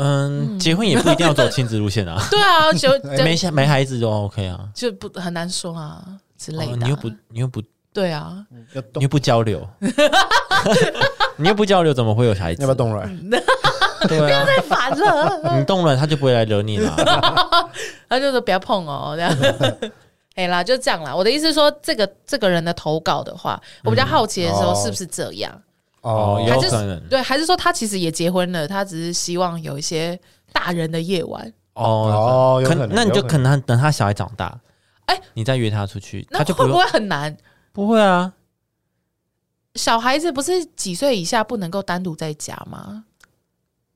[0.00, 2.90] 嗯，结婚也不一定要走亲子路线啊， 对啊，就
[3.24, 4.68] 没小没孩子就 OK 啊。
[4.74, 7.60] 就不很难说啊之类的啊、哦你又不你又不
[7.92, 9.66] 对啊，要，你又不交流，
[11.36, 12.62] 你又不交流，怎么会有孩子？
[12.62, 13.08] 要不要动软？
[14.06, 15.58] 对啊，太烦了。
[15.58, 16.94] 你动了他就不会来惹你了。
[18.08, 19.36] 他就说不要碰哦，这样。
[20.36, 21.14] 哎啦，就这样啦。
[21.14, 25.52] 我的意思是说，这个这个人的投稿的话，我比较好奇的时候哦是不是这样？
[26.02, 30.16] 哦，哦，还是有可能对，还是说他其实也结婚了，他只是希望有一些
[30.52, 31.52] 大人的夜晚？
[31.74, 34.56] 哦哦有可能那你就有可可能等他小孩长大，
[35.06, 37.36] 哎你再约他出去，那他就不用会不会很难？
[37.72, 38.32] 不会啊。
[39.74, 43.04] 小孩子不是几岁以下不能够单独在家吗？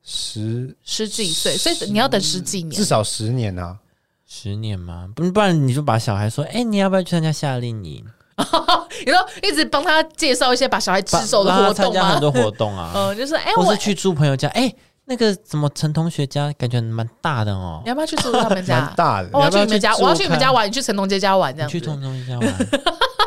[0.05, 2.85] 十十几岁，所以你要等十几年至。
[2.85, 3.79] 少十年啊。
[4.27, 5.09] 十年吗？
[5.15, 8.03] 不不然你就把小孩说，哎、你要不要去参加夏令营？
[9.05, 11.75] 你说一直帮他介绍一些把小孩吃熟的活动吗？
[11.75, 14.73] 参加很多活动啊， 嗯，就是哎，我或是去住朋友家，哎、
[15.05, 17.91] 那个什么陈同学家，感觉蛮大的哦你。
[17.91, 18.95] 要不要去住他们家 蛮？
[18.97, 22.69] 大的哦我要去你们家，我要去你们家玩，你去陈同学家玩这你去陈，同学家玩，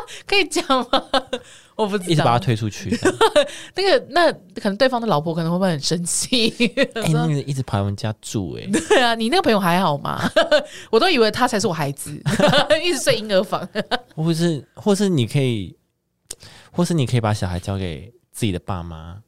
[0.26, 1.02] 可以讲吗？
[1.76, 2.90] 我不知道，一直把他推出去。
[3.76, 6.48] 那个那可能对方的老婆可能会不会很生气？
[6.94, 10.18] 哎、那个一直跑我们家住、哎，对啊，你那个朋友还好吗？
[10.90, 12.18] 我都以为他才是我孩子，
[12.82, 13.68] 一直睡婴儿房。
[14.14, 15.76] 或是或是你可以，
[16.72, 19.22] 或是你可以把小孩交给自己的爸妈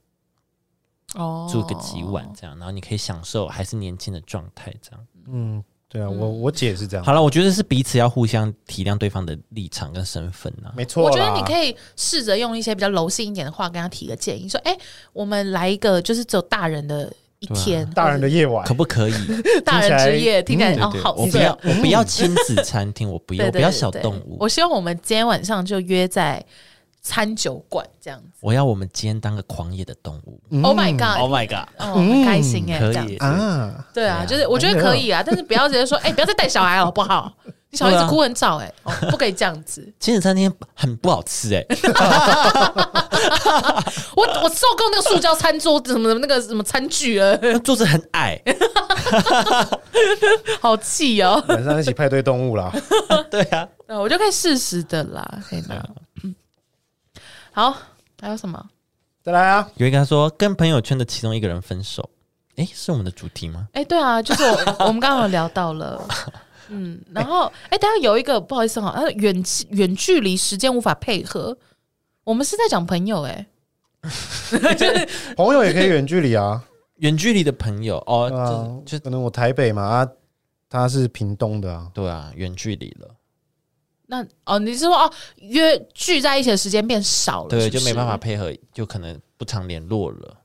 [1.15, 5.07] 哦住个几晚，这样，然后你可以享受还是年轻的状态，这样。
[5.31, 10.69] 嗯，对啊，我我姐是这样，好了，我觉得是彼此要互相体谅对方的立场跟身份啊。
[10.77, 11.03] 没错。
[11.03, 14.77] 我觉得你可以试着用一些比较柔性一点的话跟他提个建议，说：“哎、
[15.15, 18.67] 我们来一个就是只有大人的一天，大人的夜晚。
[18.67, 19.15] 可不可以？
[19.65, 26.45] 大人之夜，听起来哦好色我不要，我不要亲子餐厅，我不要， 我不要小动物，我希望我们今天晚上就约在
[27.03, 28.27] 餐酒馆这样子。
[28.41, 30.41] 我要我们今天当个狂野的动物。
[30.63, 31.69] Oh my god！Oh my god！
[31.79, 37.33] 哦，很开心哎、可这样以啊，对啊，就是我觉得可以啊，但是不要直接说，哎、 不要再带小孩了，好不好？
[37.71, 39.87] 你小孩子哭很早、哎、哦，不可以这样子。
[40.01, 41.63] 亲子餐厅很不好吃哎、
[44.17, 48.41] 我我受够那个塑胶餐桌什么的那个什么餐具了，桌子很矮。
[50.63, 51.45] 好气哦。
[51.49, 52.73] 晚上一起派对动物啦。
[53.31, 55.77] 对啊，对，我就可以适时的啦，可以吗？
[57.59, 57.77] 嗯，好，
[58.21, 58.65] 还有什么？
[59.21, 62.09] 再来啊，有一个他说跟朋友圈的其中一个人分手，
[62.55, 63.67] 哎、是我们的主题吗？
[63.73, 66.07] 哎、对啊，就是我 我们刚刚有聊到了，
[66.69, 71.59] 嗯，然后哎、等一下有一个不好意思哈，他远远距离时间无法配合，
[72.23, 73.45] 我们是在讲朋友哎、
[75.37, 76.63] 朋友也可以远距离啊。
[76.99, 78.51] 远距离的朋友哦，啊
[78.87, 80.09] 就就可能我台北嘛，啊，
[80.69, 81.89] 他是屏东的啊。
[81.95, 83.09] 对啊，远距离了，
[84.11, 88.17] 那哦，你是说哦约聚在一起的时间变少了，对，是不是就没办法。
[88.17, 90.37] 配合，就可能不常联络了。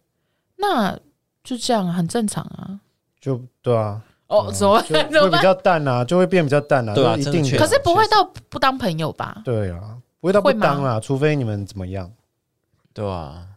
[0.57, 0.97] 那
[1.43, 2.79] 就这样啊，很正常啊。
[3.21, 5.11] 就对啊，哦，嗯怎么就办？
[5.11, 5.29] 怎么？
[5.29, 9.41] 会比较淡啊，就会变比较淡啊，对啊就一定的真的确实可是不会到不当朋友吧？
[9.45, 12.11] 对啊，不会到不会吗当啦，除非你们怎么样。
[12.93, 13.47] 对啊，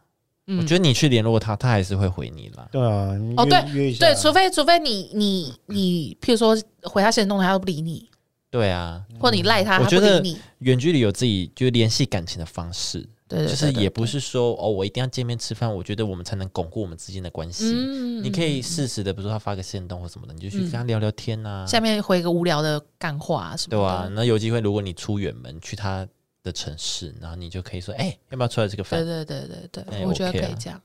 [0.46, 2.68] 嗯我觉得你去联络他，他还是会回你啦。
[2.70, 8.08] 对啊，你约哦对约一下，对，除非除非你你你，譬如说回他现实动态，他都不理你，
[8.56, 10.22] 对啊，或你赖他，我觉得。
[10.60, 17.70] 远距离有自己就是联系感情的方式，对对，就是也不是说哦，我一定要见面吃饭，我觉得我们才能巩固我们之间的关系。
[17.74, 23.76] 嗯你可以适时的，比如说他发个线动或什么的，你就去跟他聊聊天呐、下面回个无聊的干话什么的。
[23.76, 26.08] 对啊，那有机会，如果你出远门去他
[26.42, 29.04] 的城市，然后你就可以说，哎、要不要出来吃个饭？
[29.04, 30.80] 对对对对对，哎我觉得可以这样。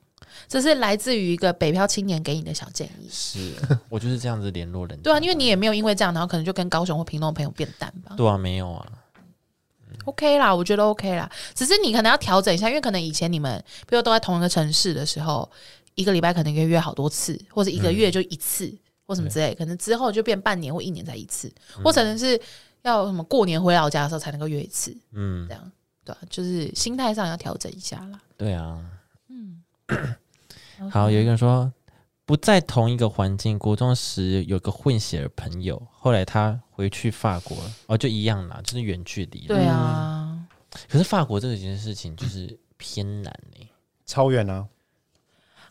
[0.48, 3.08] 这是来自于一个北漂青年给你的小建议。
[3.10, 3.54] 是，
[3.90, 5.00] 我就是这样子联络人。
[5.02, 8.14] 对啊，因为你也没有因为这样，然后可能就跟高雄或屏东的朋友变淡吧。
[8.16, 8.86] 对啊，没有啊
[10.06, 15.50] ，OK 啦，我觉得 OK 啦，只是你可能要调整一下，因为可能以前你们比如都在同一个城市的时候，
[15.96, 18.74] 一个礼拜可能可以约好多次，或者一个月就一次，
[19.06, 21.52] 或什么之类，可能之后就变半年或一年才一次，
[21.84, 22.40] 或可能是
[22.82, 25.72] 要什么过年回老家的时候才能够约一次，嗯这，样
[26.04, 28.20] 对、啊，就是心态上要调整一下啦。
[28.38, 28.80] 对啊，
[29.30, 29.62] 嗯。
[30.90, 31.72] 好，有一个人说
[32.26, 37.58] 不在同一个环境，国中时有个混血的朋友，后来他回去法国，
[37.88, 39.48] 哦，就一样啦，就是远距离。
[39.48, 40.40] 对啊，
[40.90, 43.70] 可是法国这件事情就是偏难欸呢、
[44.06, 44.68] 超远啊，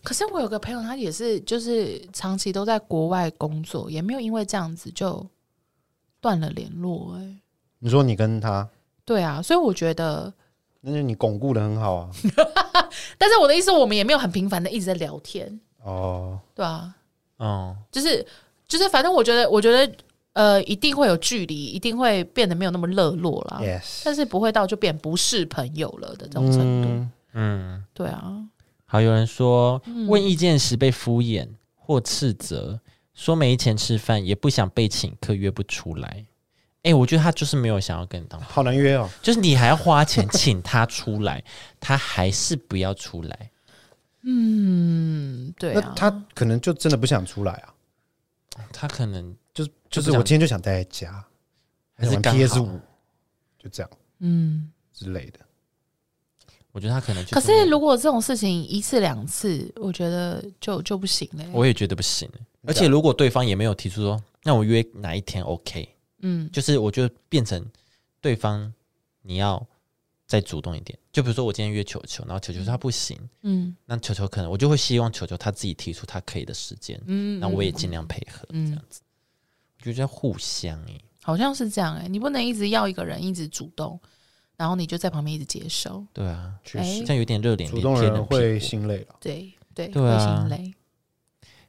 [0.02, 5.26] 可是我有个朋友，他也是就是长期都在国外工作，也没有因为这样子就
[6.20, 7.36] 断了联络、哎，
[7.78, 8.68] 你说你跟他，
[9.04, 10.32] 对啊，所以我觉得，
[10.80, 12.10] 那就你巩固的很好啊。
[13.18, 16.94] 但是我的意思，我们也没有很频繁的一直在聊天，哦，对啊，
[17.36, 18.26] 哦，就是
[18.66, 19.94] 就是，反正我觉得，我觉得
[20.32, 23.60] 呃，一定会有距离，一定会变得没有那么热络啦。
[23.62, 26.88] yes，但是不会到就变不是朋友了的这种程度。
[26.88, 27.12] 嗯。
[27.32, 28.44] 嗯，对啊，
[28.86, 30.08] 好，有人说嗯。
[30.08, 32.80] 问意见时被敷衍或斥责，
[33.14, 36.26] 说没钱吃饭，也不想被请客，约不出来。
[36.82, 39.08] 哎、我觉得他就是没有想要跟你当朋友，好难约哦。
[39.22, 41.42] 就是你还要花钱请他出来，
[41.78, 43.50] 他还是不要出来。
[44.22, 47.74] 嗯，对那啊，他可能就真的不想出来啊，
[48.72, 51.24] 他可能就是就是我今天就想待在家，玩
[51.96, 52.80] 还是刚 PS 好五，
[53.58, 54.70] 就这样嗯。
[54.92, 55.40] 之类的。
[56.72, 61.44] 我觉得他可能就可是如果这种事情一次两次，我觉得就就不行了。
[61.52, 62.30] 我也觉得不行。
[62.66, 65.88] 而且如果对方也没有提出说，那我约哪一天 OK，
[66.22, 67.64] 嗯就是我觉得变成
[68.20, 68.72] 对方
[69.22, 69.66] 你要
[70.26, 70.98] 再主动一点。
[71.12, 79.00] 就比如说我今天约球球，然后球球说他不行，嗯那球球可能我就会希望球球他自己提出他可以的时间，嗯，那我也嗯尽量配合嗯这样子。
[79.78, 83.98] 我觉得要互相诶、好像是这样哎、你不能一直要一个人一直主动，
[84.56, 86.06] 然后你就在旁边一直接受。
[86.12, 88.60] 对啊，哎确实，这样有点热脸主动贴冷屁人会。
[88.60, 89.16] 心累了。
[89.18, 90.74] 对对，对啊会心累。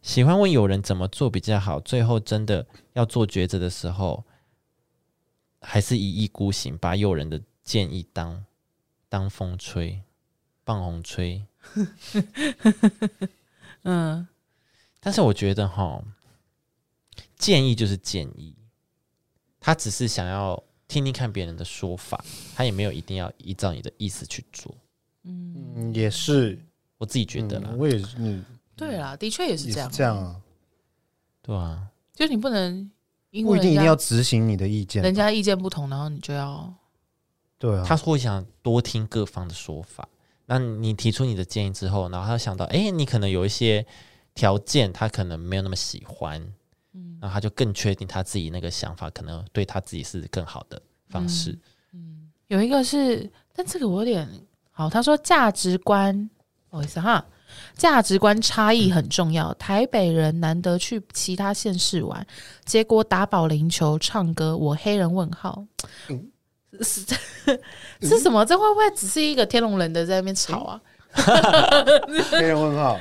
[0.02, 4.24] 喜欢问有人怎么做比较好，最后真的要做抉择的时候，
[5.62, 8.44] 还是一意孤行，把友人的建议当
[9.08, 10.02] 当风吹、
[10.64, 11.46] 棒红吹。
[13.84, 14.28] 嗯，
[15.00, 16.04] 但是我觉得哈，
[17.38, 18.54] 建议就是建议，
[19.60, 22.24] 他只是想要听听看别人的说法，
[22.56, 24.76] 他也没有一定要依照你的意思去做。
[25.24, 26.60] 嗯，也是，
[26.98, 28.44] 我自己觉得啦，嗯我也是，嗯，
[28.76, 29.92] 对啦，的确也是也是这样。
[29.92, 30.42] 这样啊，
[31.44, 32.90] 对啊，就是你不能
[33.32, 35.02] 因为不一定一定要执行你的意见。
[35.02, 36.72] 人家意见不同，然后你就要
[37.58, 40.08] 对啊，他会想多听各方的说法。
[40.46, 43.86] 那你提出你的建议之后，然后他想到，哎、你可能有一些
[44.36, 46.42] 条件，他可能没有那么喜欢，
[46.94, 51.58] 嗯然后他就更确定他自己那个想法可能对他自己是更好的方式。
[51.94, 54.28] 嗯有一个是，但这个我有点
[54.72, 54.90] 好。
[54.90, 56.30] 他说价值观，
[56.70, 57.26] 不好意思哈，
[57.76, 59.54] 价值观差异很重要。
[59.56, 62.26] 台北人难得去其他县市玩，
[62.66, 65.64] 结果打保龄球、唱歌，我黑人问号。
[66.82, 67.06] 是
[68.02, 68.46] 是什么？
[68.46, 70.82] 这会不会只是一个天龙人的在那边吵啊？
[72.32, 72.98] 黑人问号。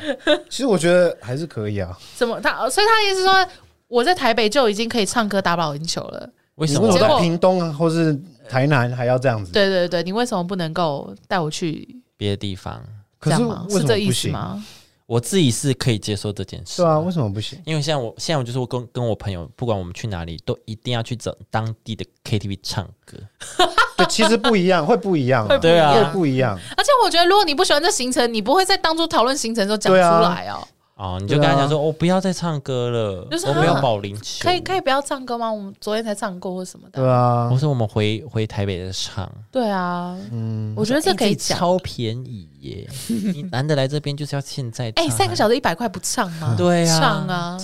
[0.49, 1.97] 其实我觉得还是可以啊。
[2.17, 2.41] 什么？
[2.41, 3.49] 他所以他意思是说，
[3.87, 6.29] 我在台北就已经可以唱歌、打保龄球了。
[6.57, 9.53] 为什么你为什么结果到屏东啊，或是台南还要这样子？
[9.53, 12.83] 对对对，你为什么不能够带我去别的地方？
[13.21, 13.65] 可是这样吗？
[13.69, 14.31] 为什是这意么不行？
[14.31, 14.65] 思吗？
[15.07, 17.61] 我自己是可以接受这件事对，啊，为什么不行？
[17.67, 23.19] 因为像我现在我就是我跟跟我朋友，不管我们去哪里，都一定要去找当地的 KTV 唱歌。
[23.99, 26.57] 对，其实不一样，会不一样啊，对啊会不一样。
[26.77, 30.67] 而且我觉得，如果你不喜欢这行程，你不会在当初讨论行程的时候讲出来哦。
[31.01, 35.51] 哦，你就跟他讲说，我、不要再唱歌了，就是我们要啊保龄球，可以可以不要唱歌吗？
[35.51, 37.01] 我们昨天才唱过或什么的。
[37.01, 37.49] 对啊。
[37.51, 41.59] 我，说我们回回台北再唱，对啊，嗯，我觉得这可以哎讲。
[41.59, 42.89] 超便宜耶！
[43.33, 46.55] 你难得来这边就是要现在唱，哎，三个小时一百块不唱吗？
[46.59, 47.01] 对啊。
[47.01, 47.59] 唱啊，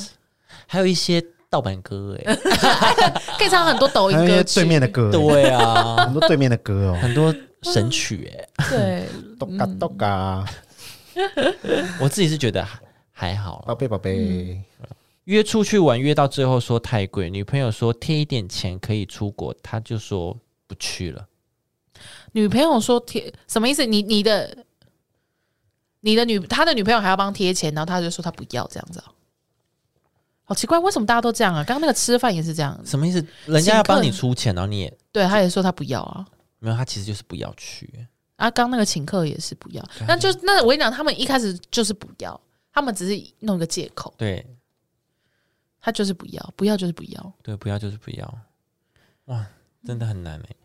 [0.66, 2.34] 还有一些盗版歌哎，
[3.39, 4.61] 可以唱很多抖音歌曲。
[4.61, 5.97] 对面的歌，对啊。
[6.07, 9.05] 很，多对面的歌哦，很多神曲哎，对，
[9.39, 10.43] 咚嘎咚嘎，
[12.01, 12.66] 我自己是觉得
[13.19, 14.64] 还还好啦宝贝宝贝，嗯
[15.25, 21.27] 约出去玩，约到最后说太贵，女朋友说贴一点钱可以出国，他就说不去了。
[22.33, 23.87] 女朋友说贴什么意思？
[23.87, 24.64] 你你的
[26.01, 29.07] 你的女他的女朋友还要帮贴钱，然后他就说他不要这样子啊。
[30.45, 31.64] 好奇怪，为什么大家都这样啊？
[31.64, 33.27] 刚刚那个吃饭也是这样，什么意思？
[33.47, 36.25] 人家要帮你出钱，然后你也对，他也说他不要啊。
[36.59, 38.07] 没有，他其实就是不要去。
[38.37, 42.39] 啊，刚那个请客也是不要，那就那我跟你讲，他们一开始就是不要，
[42.77, 44.47] 他们只是弄一个借口，对。
[45.81, 47.33] 他就是不要，不要就是不要。
[47.43, 48.39] 对，不要就是不要。
[49.27, 49.47] 哇，
[49.83, 50.57] 真的很难哎、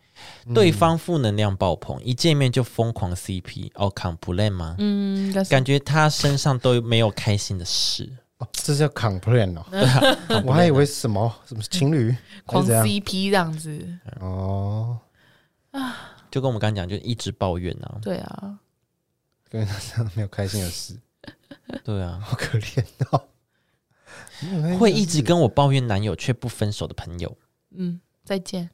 [0.46, 0.54] 嗯。
[0.54, 4.76] 对方负能量爆棚，一见面就疯狂 CP 哦，complain 吗？
[4.80, 5.50] 嗯，应该是。
[5.50, 8.12] 感觉他身上都没有开心的事。
[8.40, 9.66] 哦这是要 complain 哦，
[10.44, 12.12] 我还以为什么什么情侣？
[12.12, 14.00] 还狂是怎样？CP 这样子。
[14.20, 15.00] 哦，
[16.30, 18.60] 就跟我们刚刚讲，就一直抱怨啊，对啊，
[19.50, 21.00] 跟他这样没有开心的事，
[21.84, 23.24] 对啊，好可怜哦。
[24.80, 27.38] 会一直跟我抱怨男友却不分手的朋友，
[27.76, 28.70] 嗯，再见。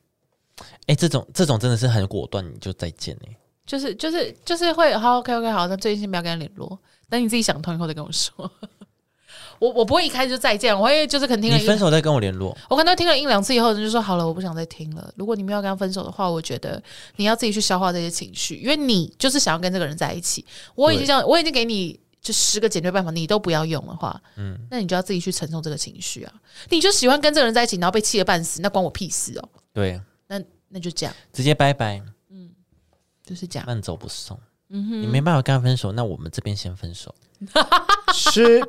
[0.85, 3.35] 哎、这种这种真的是很果断，你就再见哎、
[3.65, 6.79] 就是就是就是会好 OK OK 好，那最近先不要跟他联络，
[7.09, 8.49] 等你自己想通以后再跟我说。
[9.59, 12.55] 我我不会一开始就再见，我会就是可能听了你分手再跟我联络。
[12.69, 15.11] 我可能听了一两次以后，就说好了，我不想再听了。
[15.17, 16.81] 如果你们要跟他分手的话，我觉得
[17.17, 20.45] 你要自己去消化这些情绪，因为你就是想要跟这个人在一起。
[20.75, 26.33] 我已经这样，我已经给你就十个解决办法，你都不要用的话，嗯，那你就要自己去承受这个情绪啊。
[26.69, 29.49] 你就喜欢跟这个人在一起，然后被气得半死，那关我屁事哦。
[29.73, 32.49] 对，那那就这样，直接拜拜，嗯
[33.23, 33.65] 就是这样。
[33.65, 34.39] 慢走不送。
[34.69, 37.13] 嗯哼，你没办法跟他分手，那我们这边先分手。
[38.13, 38.61] 是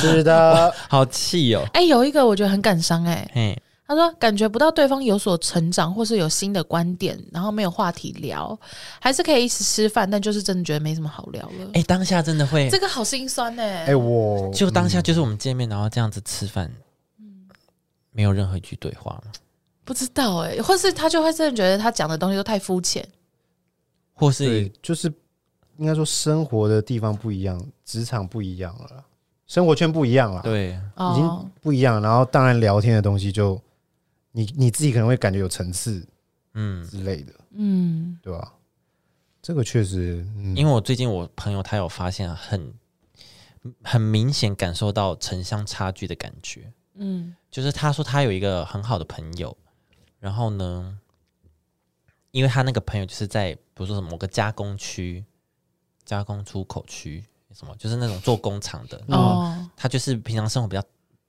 [0.00, 1.62] 是的， 好气哦！
[1.74, 8.58] 哎、有一个我觉得很感伤哎、嘿，他说感觉不到对方有所成长，或是有新的观点，然后没有话题聊，
[8.98, 11.70] 还是可以一起吃饭，但就是真的觉得没什么好聊了。
[11.74, 16.70] 哎，当下真的会这，个好心酸哎、哎，我就当下就是我们见面，然后这样子吃饭，
[17.18, 17.46] 嗯
[18.12, 19.32] 没有任何一句对话吗？
[19.84, 23.06] 不知道哎、或是他就会真的觉得他讲的东西都太肤浅。
[24.14, 25.12] 或是，就是
[25.76, 29.04] 应该说生活的地方不一样，职场不一样了，
[29.46, 32.00] 生活圈不一样了，对，已哦经，不一样。
[32.00, 33.60] 然后当然聊天的东西就
[34.36, 36.04] 你你自己可能会感觉有层次
[36.54, 38.52] 嗯，之类的，嗯，对吧？
[39.40, 40.56] 这个确实，嗯。
[40.56, 42.74] 因为我最近我朋友他有发现很
[43.84, 47.36] 很明显感受到城乡差距的感觉，嗯。
[47.48, 49.56] 就是他说他有一个很好的朋友，
[50.18, 50.98] 然后呢，
[52.32, 55.24] 因为他那个朋友就是在比如说什么某个加工区、
[56.04, 60.82] 加工出口区什么，就是那种做工厂的，然后哦，他就是平常生活比较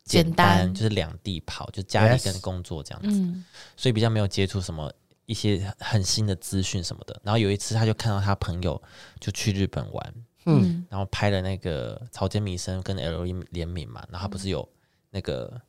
[0.06, 3.44] 简简单，就是两地跑，就家里跟工作这样子，嗯
[3.76, 4.92] 所以比较没有接触什么
[5.26, 7.20] 一些很新的资讯什么的。
[7.24, 8.82] 然后有一次他就看到他朋友
[9.20, 10.14] 就去日本玩，
[10.46, 10.62] 嗯。
[10.64, 14.68] 嗯然后拍了那个草间弥生跟 L E 联名嘛，然后他不是有
[15.10, 15.60] 那个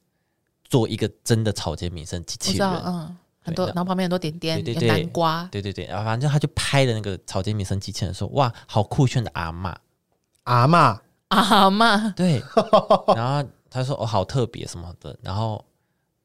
[0.65, 9.75] 做一个真的草间弥生机我知道，器人，嗯，很多，然后旁边很多点点，有对对对南瓜，对对对，然后反正他就拍的那个草间弥生机器人，说哇，好酷炫的阿嬷，
[10.45, 12.43] 阿嬷啊妈，对，
[13.17, 15.65] 然后他说哦好特别什么的，然后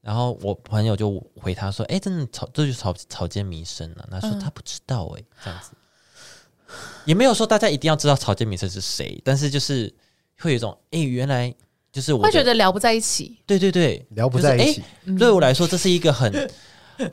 [0.00, 4.40] 然后我朋友就回他说，哎，真的草这就是草草间弥生啊，他说嗯。
[4.40, 5.70] 他不知道哎、这样子，
[7.04, 9.92] 也没有说大家一定要知道草间弥生是谁，但是就是
[10.38, 11.54] 会有一种哎原来
[11.92, 16.50] 就是我会觉得聊不在一起，对对对，聊不在一就是起，嗯对我来说，这是一个很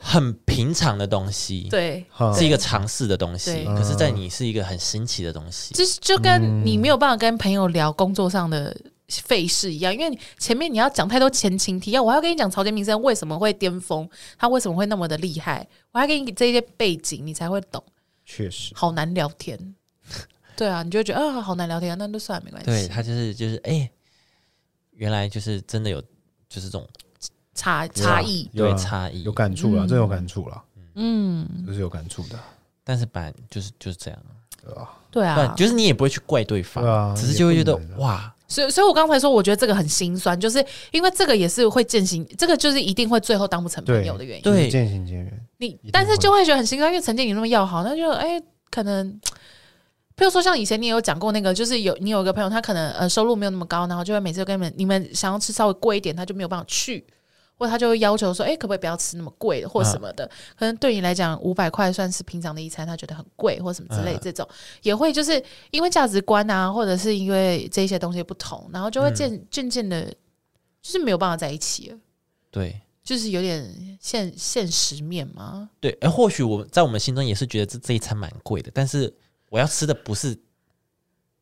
[0.00, 2.04] 很平常的东西，，对，
[2.36, 3.64] 是一个尝试的东西。
[3.64, 5.74] 可是，在你是一个很新奇的东西。
[5.74, 8.76] 就是就跟你没有办法跟朋友聊工作上的
[9.10, 14.08] 费事一样，因为前面你要讲太多前情提要，我还要跟你讲曹建明生为什么会巅峰，
[14.38, 17.82] 他为什么会那么的厉害，我还给你这些背景，你才会懂，
[18.24, 19.74] 确实，好难聊天。
[20.56, 22.70] 对啊，你就会觉得啊，好难聊天啊，那就算了，没关系。
[22.70, 23.90] 对他就是就是哎、
[24.92, 26.00] 原来就是真的有
[26.48, 26.86] 就是这种
[27.54, 29.22] 差差异，对差异。
[29.22, 29.88] 有，感触了，嗯。
[29.88, 30.62] 真有感触了，
[30.94, 32.38] 嗯，这是有感触的，
[32.84, 34.20] 但是本来就是就是这样，
[35.10, 35.34] 对啊？
[35.34, 44.42] 对就是你也不会去怪对方，只是就会觉得哇，所以所以我刚才说，我觉得这个很心酸，就是因为这个也是会渐行，这个就是一定会最后当不成朋友的原因。
[44.42, 49.08] 对渐行渐远，你但是就会觉得很心酸，因为曾经你那么要好，那就哎、可能，
[50.16, 57.06] 比如说像以前你也有讲过那个，就是有你有一个朋友，他可能呃收入没有那么高，然后就会每次跟你们你们想要吃稍微贵一点，他就没有办法去，
[57.60, 60.26] 或者他就会要求说，哎、可不可以不要吃那么贵的或什么的？
[60.58, 64.48] 可能对你来讲五百块算是平常的一餐，他觉得很贵或什么之类，嗯这种、
[64.80, 65.40] 也会就是
[65.70, 70.02] 因为价值观啊，或者是因为这些东西不同，然后就会渐渐渐的，
[70.80, 71.98] 就是没有办法在一起了。
[72.50, 72.80] 对。
[73.02, 79.12] 就是有点现现实面嘛，对，哎、或许我在我们心中也是觉得这这一餐蛮贵的，但是
[79.48, 80.38] 我要吃的不是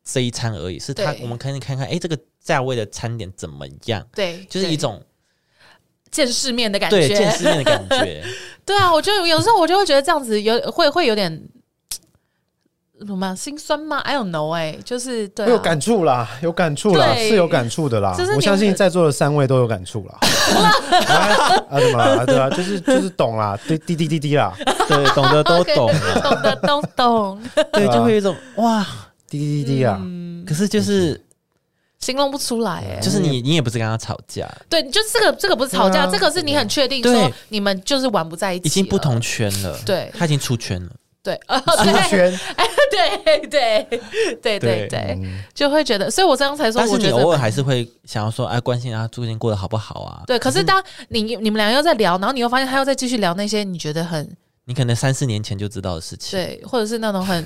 [0.03, 4.03] 这一餐而已，是他我们可以看看，哎、这个价位的餐点怎么样？
[4.15, 5.03] 对就是一种
[6.11, 7.15] 见世面的感对觉。
[7.15, 8.23] 见世面的感觉。
[8.65, 11.41] 对啊，我就有时候我就会觉得这样子有会会有点
[13.07, 18.33] 什么心酸吗？I don't know，哎、就是对、啊，有感触啦，有感触啦，是有感触的啦就是。
[18.35, 20.17] 我相信在座的三位都有感触啦。
[21.07, 22.25] 啊啊，怎么啦？
[22.25, 24.53] 对啊，就是就是懂啦，滴滴滴滴滴啦，
[24.87, 27.41] 对，懂得都 懂了，懂得都懂，
[27.71, 28.85] 对，就会有一种哇，
[29.29, 31.19] 滴滴滴滴啊，嗯，可是就是
[31.99, 40.09] 形容不出来哎、就是你你也不是跟他吵架，对，就这个这个不是吵架，啊这个是你很确定说你们就是玩不在一起，已经不同，圈了，对。
[40.17, 40.91] 他已经出圈了，
[41.21, 42.39] 对， 呃，出对圈，
[42.89, 43.83] 对对
[44.41, 45.43] 对对对，嗯。
[45.53, 50.23] 就会觉得，所以我刚才说，但是你我觉得偶尔还是会想要说，哎，关心他最近过得好不好啊？
[50.25, 57.45] 对，可是当你你们两个又在聊，然后你又发现他又在继续聊那些你觉得很你可能三四年前就知道的事情，对，或者是那种很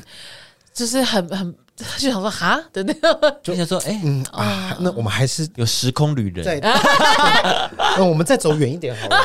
[0.74, 2.64] 就是很很就想说哈？
[2.72, 6.60] 的那个就想说，哎、嗯啊，那我们还是有时空旅人，再，
[7.98, 9.18] 那我们再走远一点好了。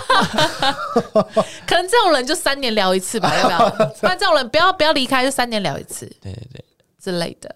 [1.66, 3.70] 可能这种人就三年聊一次吧，要不要？
[4.00, 6.64] 不然这种人不要不要离开，就三年聊一次对对对，
[6.98, 7.54] 之类的，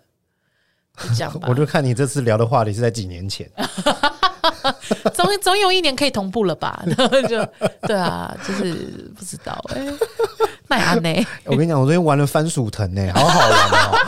[0.99, 1.49] 就这样吧。
[1.49, 1.55] 我。
[1.55, 3.51] 就看你这次聊的话题是在几年前，
[5.15, 6.83] 总总有一年可以同步了吧？
[6.97, 7.45] 然 后就
[7.87, 8.73] 对啊，就是
[9.19, 9.81] 不知道哎、
[10.69, 11.27] 那也安呢？
[11.47, 13.99] 我跟你讲，我昨天玩了番薯藤呢，好好玩哦。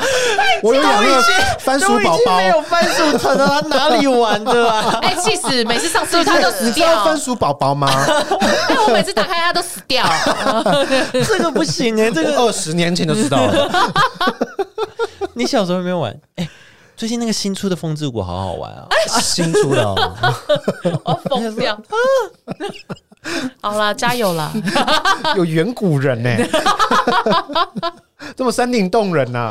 [0.62, 1.22] 我有养那个
[1.58, 4.98] 番薯宝宝有，番薯藤了，哪里玩的啊？
[5.02, 5.62] 哎，气死！
[5.64, 7.88] 每次上次他都死你知道掉，番薯宝宝吗？
[8.40, 10.04] 哎，我每次打开它都死掉。
[11.12, 13.92] 这个不行哎、这个二十年前就知道了。
[15.34, 16.16] 你小时候有没有玩？
[16.36, 16.48] 哎、
[16.96, 18.86] 最近那个新出的风之谷好好玩啊！
[19.20, 19.94] 新出的哦，
[21.04, 21.80] 我要疯掉。
[23.60, 24.52] 好啦，加油啦！
[25.36, 26.30] 有远古人呢，
[28.36, 29.50] 这么山顶洞人呐。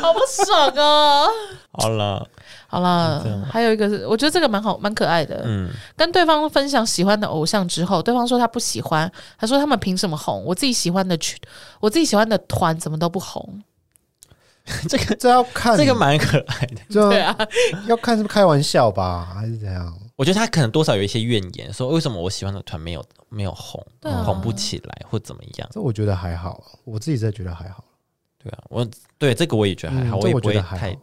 [0.00, 1.28] 好不爽哦。
[1.72, 2.26] 好了，
[2.68, 5.42] 好啦这样，还有一个是，我觉得这个蛮好，蛮可爱的。
[5.44, 10.44] 嗯，跟对方分享喜欢的偶像之后，对方说他不喜欢，他说他们凭什么红？
[10.44, 11.36] 我自己喜欢的曲，
[11.80, 13.62] 我自己喜欢的团怎么都不红？
[14.88, 16.80] 这个这要看这个蛮可爱的。
[16.90, 17.36] 对啊，
[17.86, 19.96] 要看是不是开玩笑吧，还是怎样？
[20.16, 23.84] 我觉得他可能多少有一些怨言，说为什么我喜欢的团没有没有红，
[24.24, 25.68] 红不起来或怎么样？
[25.70, 27.84] 这我觉得还好，我自己在觉得还好，
[28.42, 28.86] 对啊，我
[29.18, 30.96] 对这个我也觉得还好，嗯我我也不会太觉得还好，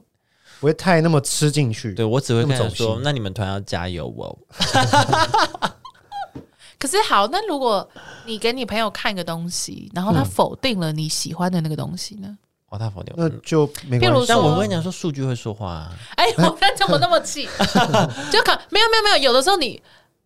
[0.59, 1.93] 不会太那么吃进去。
[1.93, 4.37] 对我只会跟他那么，说那你们团要加油哦。
[6.79, 7.87] 可是好，那如果
[8.25, 12.37] 你给你朋友看一个东西，然后他否定了你喜欢的那个东西呢？
[12.73, 13.29] 哦，他否定那。
[13.41, 14.25] 就没譬如关系。
[14.27, 15.91] 但说我跟你讲说，数据会说话啊。
[16.15, 17.47] 哎、我看怎么那么气？
[18.31, 19.79] 就可没有没有没有，有的时候你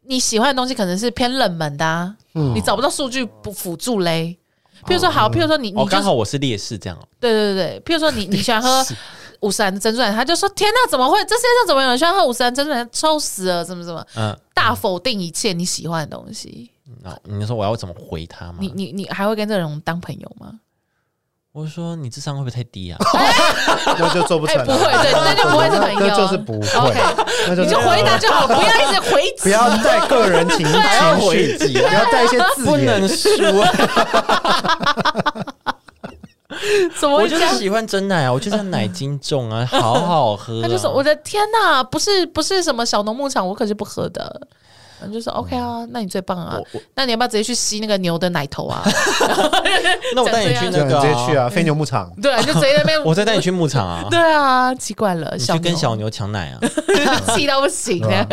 [0.04, 4.38] 你喜欢的东西可能是偏冷门的、啊，嗯你找不到数据不辅助嘞。
[4.86, 7.06] 譬如说好，譬如说你你哦，就是刚好我是劣势这样哦。
[7.20, 8.86] 对对对对，譬如说你你喜欢喝
[9.42, 11.18] 五十兰的珍珠奶茶，他就说天哪，怎么会？
[11.26, 12.90] 这世界上怎么有人喜欢喝五十兰珍珠奶茶？
[12.94, 13.66] 臭死了！
[13.66, 16.72] 怎么怎么嗯，大否定一切你喜欢的东西？
[17.04, 18.56] 然后你说我要怎么回他吗？
[18.60, 20.54] 你你你还会跟这种人当朋友吗？
[21.58, 22.98] 我说你智商会不会太低啊？
[23.98, 24.64] 那就做不成。
[24.64, 26.68] 不会，对，那就不会是朋友，那就是不会
[27.48, 33.10] 那就你就回答就好，不要一直回击不要带个人情 情绪，不要带一些字不眼能。
[33.10, 33.66] 说，
[37.00, 37.28] 怎么我？
[37.28, 40.62] 就是喜欢真奶啊，我就是奶精重啊，好好喝啊。
[40.70, 44.42] 他就说：“我的天哪，不是不是什么小农牧场，我可是不喝的。”
[45.00, 46.58] 然后就说：“OK 啊，那你最棒啊
[46.96, 48.84] 那你要不要直接去吸那个牛的奶头啊？
[50.16, 52.12] 那我带你去对那个直接去啊，飞牛牧场。
[52.22, 53.02] 对啊，就直接那边。
[53.06, 56.60] 我再带你去牧场啊， 对啊，奇怪了，你小去跟小牛抢奶啊。
[57.36, 58.28] 气到不行的。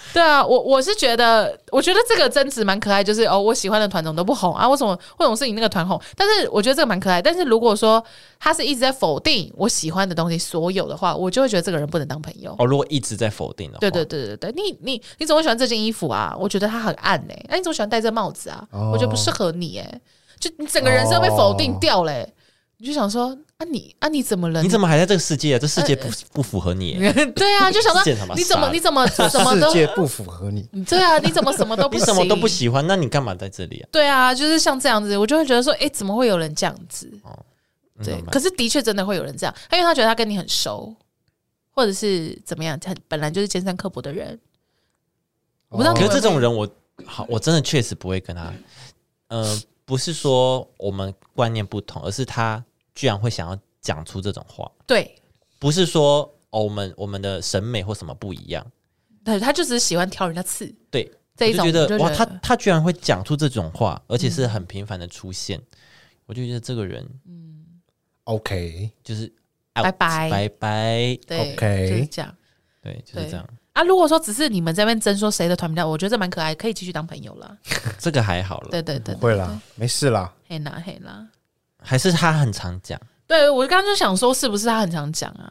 [0.12, 4.68] 对啊，我我是觉得，我觉得这个争执蛮可爱，就是哦，我喜欢的团总都不红啊？
[4.68, 6.00] 为什么为什么是你那个团红？
[6.16, 7.20] 但是我觉得这个蛮可爱。
[7.20, 8.02] 但是如果说
[8.38, 12.54] 他是一直在否定我喜欢的东西所有的话，我就会觉得这个人不能当朋友。
[12.58, 16.36] 哦，如果一直在否定的话，对对对对对，你你你怎么会喜欢这件衣服啊？
[16.38, 18.66] 我觉得它很暗呢、那、你怎么喜欢戴这帽子啊？
[18.70, 20.00] 哦我觉得不适合你哎、
[20.38, 22.32] 就你整个人生被否定掉嘞、
[22.78, 24.60] 你就想说啊你啊你怎么了？
[24.62, 25.58] 你怎么还在这个世界啊？
[25.58, 26.94] 这世界不不符合你，
[27.34, 27.70] 对啊？
[27.70, 28.02] 就想说
[28.34, 31.18] 你怎么你怎么什么都世界不符合你， 对啊？
[31.18, 33.88] 你怎么什么都不什么都不喜欢，那你干嘛在这里啊？
[33.92, 37.10] 对啊，就是像这样子，我就会觉得说，哎、怎么会有人这样子？
[38.02, 40.92] 对可是的确真的会有人这样，因为他觉得他跟你很熟，
[41.70, 44.36] 或者是怎么样，他本来就是尖酸刻薄的人。
[45.68, 46.68] 我不知道哦你们可是这种人我，
[47.04, 48.52] 好，我真的确实不会跟他，
[49.28, 52.64] 呃，不是说我们观念不同，而是他
[52.94, 55.14] 居然会想要讲出这种话，对。
[55.58, 58.66] 不是说哦，我们我们的审美或什么不一样，
[59.24, 60.66] 对，他就只是喜欢挑人家刺。
[60.90, 65.60] 对，这一种，觉得哇，我就觉得他他居然会讲出这种话，而且是很频繁的出现，
[66.26, 67.64] 我就觉得这个人嗯。
[68.24, 69.32] OK，就是
[69.72, 72.34] 拜 out，拜拜拜，对 OK 就是这样。
[72.80, 73.82] 对，就是对这样，啊。
[73.84, 77.56] 如果说只是你们这边争说谁的团比较，我觉得这蛮可爱，可以继续当朋友啦。
[78.00, 80.34] 这个还好了，对对对，不会啦，没事啦。
[80.48, 81.28] 嘿啦嘿啦。
[81.82, 85.50] 还是他很常讲，对我刚刚就想说，是不是他很常讲啊？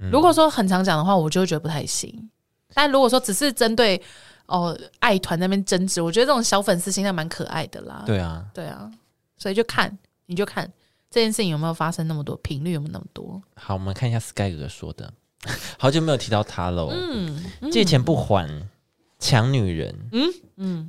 [0.00, 2.30] 嗯如果说很常讲的话，我就会觉得不太行。
[2.74, 4.00] 但如果说只是针对
[4.46, 8.04] 哦爱团那边争执，我觉得这种小粉丝心态蛮可爱的啦。
[8.06, 8.88] 对啊，对啊，
[9.36, 10.70] 所以就看你就看
[11.10, 13.42] 这件事情有没有发生那么多，频率有没有那么多。
[13.56, 15.12] 好，我们看一下 Sky 哥说的，
[15.78, 16.90] 好久没有提到他喽。
[16.92, 18.48] 嗯，嗯借钱不还，
[19.18, 19.94] 抢女人，
[20.56, 20.88] 嗯，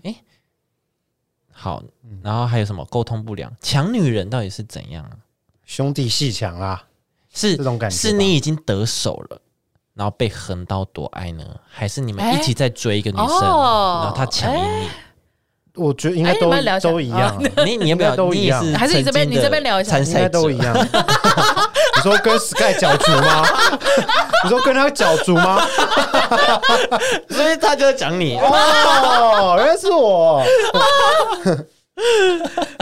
[1.61, 1.83] 好，
[2.23, 3.51] 然后还有什么沟通不良？
[3.59, 5.11] 抢女人到底是怎样啊？
[5.65, 6.81] 兄弟戏强啊，
[7.33, 9.41] 是这种感觉是你已经得手了，
[9.93, 14.87] 然后被横刀夺爱呢，还是你们哎一起在追一个女生，哦然后她抢赢你？
[15.75, 18.15] 我觉得应该哎你都、们聊一下都一样啊，你你要不要？
[18.15, 20.73] 都一样你也是还是你这边曾经的你这边聊一下参赛应该都者一样。
[21.99, 23.45] 你说跟 Sky 角逐吗？
[24.43, 25.61] 你说跟他角逐吗？
[27.29, 28.37] 所以他就在讲你。
[28.39, 30.41] 哦，原来是我。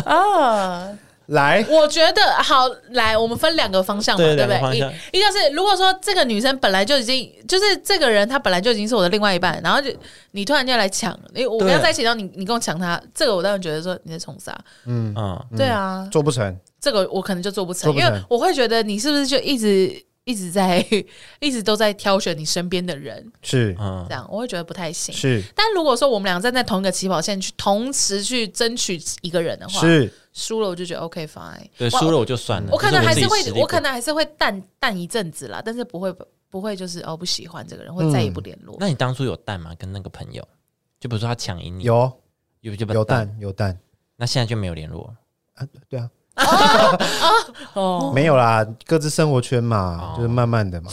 [0.05, 0.83] 啊，
[1.27, 4.59] 来，我觉得好，来，我们分两个方向嘛，对对不对？
[4.59, 9.89] 个一一个是，如果说这个女生本来就已经就是这个人，她本来就已经是我的另外一半，然后就
[10.31, 14.57] 你突然间来抢，因为我们要在一起，然后你你跟我抢她，这个我当然觉得说你在冲啥？
[14.85, 17.93] 嗯，啊，对啊，做不成，这个我可能就做不成。
[17.93, 20.85] 因为我会觉得你是不是就一直一直在
[21.39, 23.73] 一直都在挑选你身边的人，是。
[23.79, 24.05] 嗯。
[24.09, 25.15] 这，样我会觉得不太行。
[25.15, 25.41] 是。
[25.55, 32.69] 但如果说我们俩站在同一个起跑线去同时去争取一个人的话，是，输了我就觉得 OK fine，对，输了我就算了。
[32.71, 36.13] 我可能还是会我可能还是会淡淡一阵子啦，但是不会
[36.49, 38.75] 不会就是哦不喜欢这个人，会再也不联络。
[38.79, 39.73] 那你当初有淡吗？
[39.79, 40.45] 跟那个朋友，
[40.99, 42.11] 就比如说他抢赢你，有。
[42.61, 43.33] 有就有淡。
[43.39, 43.79] 有淡。
[44.17, 45.15] 那现在就没有联络。
[45.53, 46.09] 啊，对啊，
[47.73, 50.91] 哦，没有啦，各自生活圈嘛，哦就是慢慢的嘛，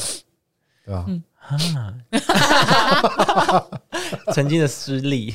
[0.84, 1.07] 对吧？
[4.32, 5.34] 曾经的失利，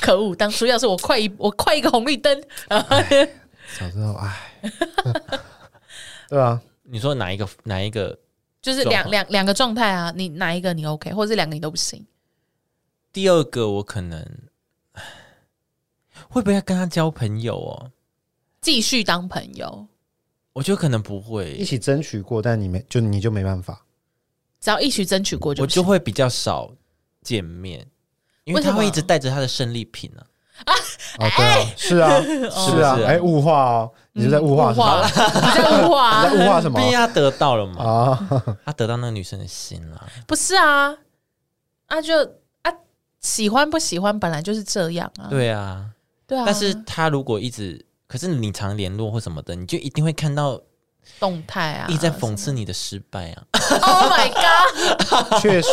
[0.00, 0.34] 可恶！
[0.34, 2.80] 当初要是我快一我快一个红绿灯，早
[3.90, 4.72] 知道，哎，
[6.30, 8.18] 对啊，你说哪一个哪一个？
[8.62, 12.04] 就是两两两个状态啊，你哪一个你 OK，或者是两个你都不行。
[13.12, 14.18] 第二个我可能
[14.92, 15.02] 唉
[16.28, 17.92] 会不会要跟他交朋友哦？
[18.66, 19.86] 继续当朋友，
[20.52, 23.80] 我觉得可能不一会，起争取过，但你没就你就没办法，
[24.60, 25.76] 只要一起争取过就我行。
[25.76, 26.72] 就会比较少
[27.22, 27.78] 见面，
[28.42, 28.72] 因为为什么？
[28.72, 30.26] 他会一直带着他的胜利品啊。
[31.20, 33.06] 哦，对啊， 是啊，是啊是，啊。
[33.06, 34.84] 哎，物化哦，你是在物化物什么？
[34.84, 35.06] 化，
[35.46, 36.80] 你在物化 你在物化什么？
[36.80, 36.86] 毕？
[36.90, 40.04] 竟他得到了嘛，啊，他得到那个女生的心了。
[40.26, 40.92] 不是啊？
[41.86, 42.12] 啊就
[42.62, 42.72] 啊
[43.20, 45.88] 喜欢不喜欢本来就是这样啊，对啊，
[46.26, 46.42] 对啊。
[46.44, 50.60] 但是他如果一直，可是你常联络或什么的，你就一定会看到
[51.18, 53.42] 动态啊，一直在讽刺你的失败啊。
[53.82, 55.38] Oh my god！
[55.42, 55.68] 确实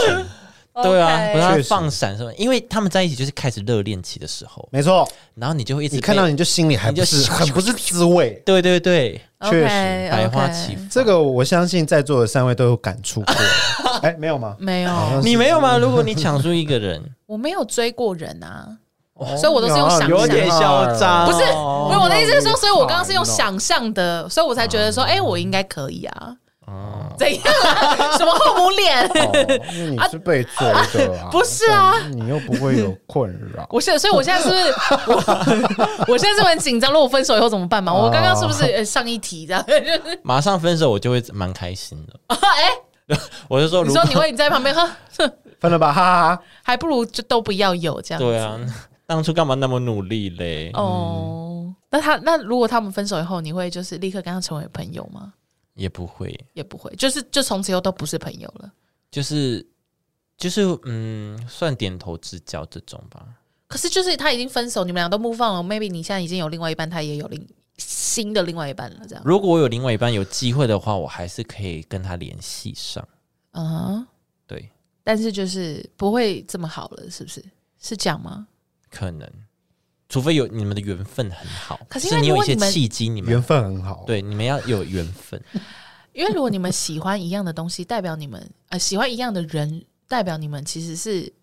[0.81, 2.33] 对啊不是他确实放闪什么？
[2.33, 8.41] 因为他们在一起就是开始热恋期的时候，没错，然后你就会一直你看到你就心里还不是很不是滋味。
[8.43, 10.89] 对对对，确实百花齐放。
[10.89, 13.35] 这个我相信在座的三位都有感触过。
[14.01, 14.55] 哎，没有吗？
[14.57, 15.77] 没有，你没有吗？
[15.77, 18.75] 如果你抢出一个人， 我没有追过人啊。
[19.15, 26.35] 哦所以我都是用想象有点嚣张，不是，哦不是我的意思是说，所以我刚刚是用想象的，所以我才觉得说，哎，我应该可以啊。
[26.65, 27.93] 哦怎样啊？
[28.17, 29.05] 什么后母脸？
[29.07, 29.31] 哦，
[29.69, 30.65] 你是被追
[31.05, 33.67] 的啊， 不是啊你又不会有困扰。
[33.69, 34.73] 我现，所以我现在是不是
[35.11, 36.91] 我 我现在是很紧张？
[36.91, 37.93] 如果分手以后怎么办嘛？
[37.93, 39.63] 我刚刚是不是呃上一题这样？
[39.67, 42.35] 就是马上分手，我就会蛮开心的。
[42.35, 44.89] 哎，我就说，如果你说你会你在旁边哈，
[45.19, 46.39] 哼分了吧，哈哈哈。
[46.63, 48.19] 还不如就都不要有这样。
[48.19, 48.57] 对啊，
[49.05, 50.71] 当初干嘛那么努力嘞？
[50.73, 55.33] 哦，那他那如果他们分手以后，你会就是立刻跟他成为朋友吗？
[55.73, 58.71] 也不会，也不会，就是就从此以后都不是朋友了。
[59.11, 59.65] 就是
[60.37, 63.25] 就是嗯，算点头之交这种吧。
[63.67, 67.47] 可是就是他已经分手，你们俩都 move on 了，maybe 你现在已经有另外一半，他也有另
[67.77, 69.23] 新的另外一半了，这样。
[69.25, 73.07] 如果我有另外一半有机会的话，我还是可以跟他联系上。
[73.51, 74.07] 嗯哼，
[74.45, 74.69] 对，
[75.03, 77.43] 但是就是不会这么好了，是不是？
[77.79, 78.47] 是这样吗？
[78.93, 79.29] 可能，
[80.07, 85.41] 除非有你们的缘分很好，可是因为你有一些契机你们缘分很好。，对你们要有缘分。
[86.13, 91.33] 因为如果你们喜欢一样的东西，代表你们呃喜欢一样的人，代表你们其实是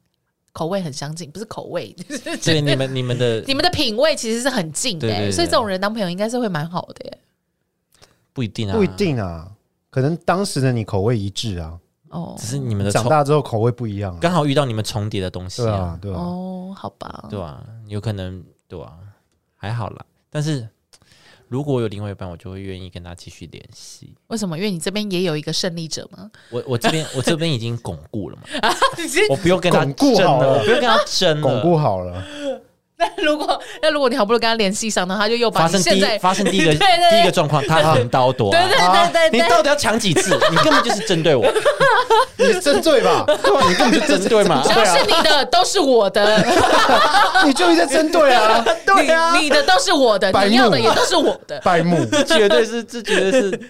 [0.52, 7.18] 口味很相近，不是口味，就 是对你们你们的 你们的品味其实是很近的、欸，对对对所以这种人当朋友应该是会蛮好的耶、
[8.32, 9.50] 不一定啊，不一，定啊，
[9.90, 11.76] 可能当时的你口味一致啊，
[12.10, 14.18] 哦只是你们的长大之后口味不一样啊。
[14.20, 18.92] 刚好遇到你们重叠的东西啊对啊，，对啊，哦，好吧，对啊，有可能对啊，
[19.56, 20.04] 还好啦。
[20.28, 20.68] 但是
[21.48, 24.14] 如果我有另外一半，我就会愿意跟他继续联系。
[24.28, 24.56] 为什么？
[24.56, 26.30] 因为你这边也有一个胜利者吗。
[26.50, 28.42] 我我这边我这边已经巩固了嘛，
[29.28, 32.24] 我不用跟他巩固争了，好了我不用跟他争了，巩固好了，
[33.00, 38.68] 那如果那如果你好不容易跟他联系上，然后他就又把发生第一在发生第一个 对对对第一个状况，他横刀夺对爱。
[38.68, 40.38] 对对对对，你到底要抢几次？
[40.50, 41.44] 你根本就是针对我，
[42.36, 43.24] 你是针对吧？
[43.26, 44.62] 对啊，你根本就针对嘛。
[44.68, 46.44] 只要是你的都是我的，
[47.46, 51.58] 你就一直在针对啊，对啊你你的都是我的，白目你要的也都是我的。
[51.64, 52.06] 拜木。
[52.26, 53.60] 绝对是，这绝对是，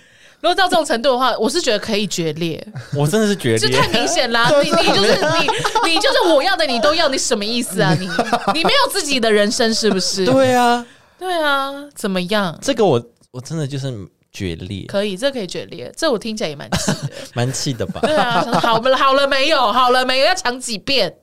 [0.40, 2.66] 如果到这种程度的话，我是觉得可以决裂，
[2.96, 3.88] 我真的是决裂这太。
[3.88, 4.50] 明显啦！
[4.62, 7.94] 你你就是你，你就是我要的，你都要，你什么意思啊？
[8.00, 8.06] 你
[8.54, 10.24] 你没有自己的人生是不是？
[10.24, 10.86] 对啊，
[11.18, 12.58] 对啊，怎么样？
[12.62, 13.92] 这个我我真的就是
[14.32, 17.10] 决裂，可以，这可以决裂，这我听起来也蛮气的。
[17.34, 18.00] 蛮气的吧？
[18.00, 19.70] 对啊，好了好了没有？
[19.70, 20.26] 好了没有？
[20.26, 21.14] 要讲几遍？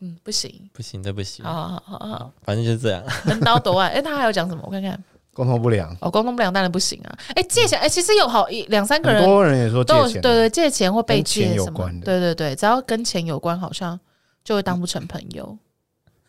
[0.00, 1.44] 嗯，不行，不行，这不行。
[1.44, 3.02] 好好好好好，反正就是这样。
[3.24, 3.88] 横刀夺爱。
[3.88, 4.62] 哎，他还有讲什么？
[4.64, 5.02] 我看看。
[5.38, 7.16] 沟通不良，哦，沟通不良当然不行啊。
[7.36, 13.98] 哎，借钱，哎，其实有好一两三个人很多人也说都有借钱，对对借钱或被借什么有关，的对对对，只要跟钱有关，好像
[14.42, 15.56] 就会当不成朋友。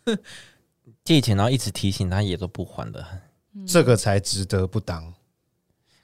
[1.02, 3.04] 借钱然后一直提醒他也都不还的，
[3.66, 5.12] 这个才值得不当。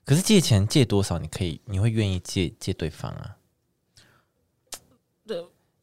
[0.05, 3.36] 可是借钱借多少，你可以你会愿意借借对方啊？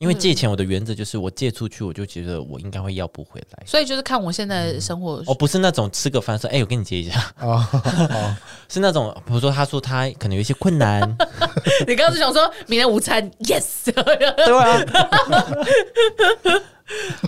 [0.03, 3.65] 对，因为借钱我的原则就是我借出去，我就觉得我应该会要不回来。
[3.65, 8.35] 所以就是看我现在的生活，我，不是那种吃个饭说，哎、我跟你借一下，哦哦，
[8.67, 11.01] 是那种比如说他说他可能有一些困难，
[11.87, 14.83] 你刚刚是想说明天午餐，yes， 对啊，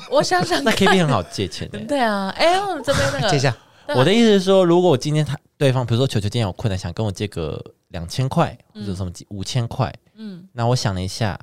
[0.10, 1.80] 我想想那看，K B 很好借钱的。
[1.80, 3.56] 对啊，哎，我们这边那个借一下，
[3.96, 10.48] 我的意思是说，如果我今天他对方，比如说球球今天有困难，想跟我借个两千块或者什么五千块，嗯。
[10.54, 11.40] 那我想了一下，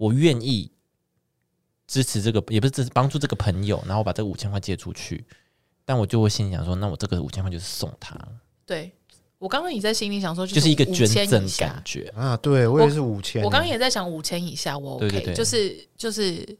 [0.00, 0.72] 我愿意
[1.86, 5.22] 支持这个，也不是支持帮助这个朋友，然后我把这个五千块借出去，
[5.84, 8.18] 但我就会心里想说，那我这个五千块就是送他，
[8.64, 8.90] 对
[9.36, 12.10] 我刚刚也在心里想说，就是一个捐赠感觉。
[12.16, 15.24] 啊，对我也是五千，我刚刚也在想五千以下，我 OK，对对。
[15.26, 16.58] 对就是就是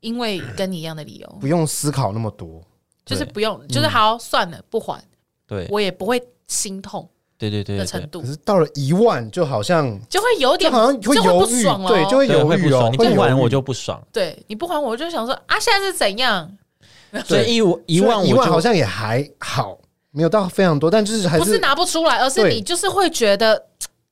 [0.00, 2.62] 因为跟你一样的理由，不用思考那么多，
[3.04, 5.04] 就是不用，就是好算了，不还，
[5.46, 5.68] 对。
[5.70, 7.06] 我也不会心痛
[7.50, 8.20] 对对对的程度。
[8.20, 14.00] 可，是到了一万，就好像就会有点好像会就犹豫不爽，了对，哦就会对犹豫哦，会不爽，你不还我就不爽。
[14.12, 16.50] 对你不还我，我就想说啊，现在是怎样？
[17.26, 19.76] 所以一一万一万就好像也还好，
[20.12, 23.62] 没有到非常多，但就是还不是拿不出来，而是你就是会觉得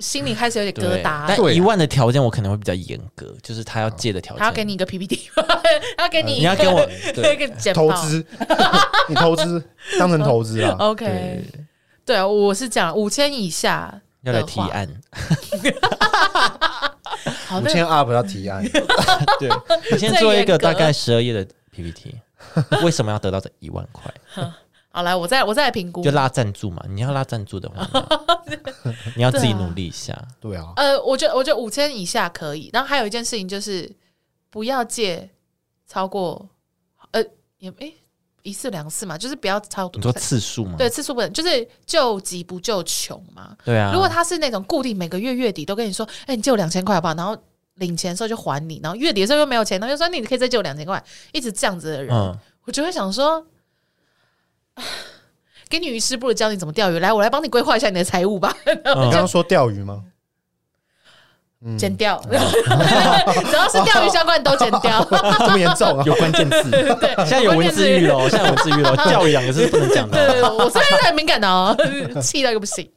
[0.00, 1.24] 心里开始有点疙，瘩。
[1.26, 5.30] 但一万的条件我可能会比较严格，就是他要借的条件，他要给你一个 PPT，
[5.96, 7.34] 他要给你，你要给我对。
[7.34, 7.90] 一个投。
[7.92, 8.24] 资，
[9.08, 9.62] 你投资
[9.98, 11.42] 当成投资啊，OK，
[12.10, 14.42] 对对啊，我是讲五千以下要来。
[14.42, 14.88] 提案，
[17.62, 18.64] 五千 up 要提案，
[19.38, 19.48] 对，
[19.92, 22.16] 你先做一个大概十二页的 PPT，
[22.82, 24.12] 为什么要得到这一万块？
[24.90, 26.10] 好来，我再我再来评估就。
[26.10, 27.88] 拉赞助嘛，你要拉赞助的话，
[29.14, 30.20] 你要自己努力一下。
[30.40, 33.88] 对啊，呃，我觉得我觉得五千以下可以，然后还有一件事情就是
[34.50, 35.30] 不要借
[35.86, 36.48] 超过
[37.12, 37.22] 呃
[37.58, 37.94] 也诶
[38.42, 40.76] 一次两次嘛，就是不要超你说次数嘛？
[40.78, 43.56] 对次数不能，就是救急不救穷嘛。
[43.64, 47.14] 对啊，如果他是那种固定每个月月底都跟你说，哎、你借我两千块好不好？
[47.14, 47.36] 然后
[47.74, 53.44] 领钱的时候就还你，然后月底的时候又没有钱，然后又说你可以再借我两千块，一直这样子的人，嗯，我就会想说，
[54.74, 54.82] 啊
[55.68, 60.02] 给你鱼师不如教你怎么钓鱼，来，我来帮你规划一下你的财务吧，你刚刚说钓鱼吗？
[61.64, 65.04] 嗯，剪掉， 只要是钓鱼相关的都剪掉。
[65.38, 66.04] 这么严重啊？
[66.06, 70.56] 有关键字，对，现在有文字狱了，现在有文字狱喽，教养也是不能讲的对，哦。
[70.58, 71.76] 我这边很敏感的哦，
[72.22, 72.88] 气到一个不行。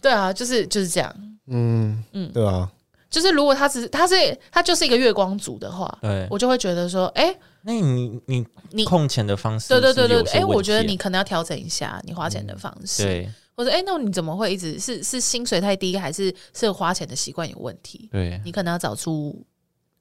[0.00, 1.12] 对啊，就是就是这样。
[1.48, 2.68] 嗯嗯嗯，对啊，
[3.10, 4.14] 就是如果他只是他是
[4.52, 13.28] 他就是一个月光族的话，对，我就会觉得说，哎、那你你你控钱的方式对对对对对，哎、我觉得你可能要调整一下你花钱的方式，对
[13.60, 18.08] 或者哎、那你怎么会一直是是薪水太低，还是是花钱的习惯有问题？
[18.10, 19.44] 对你可能要找出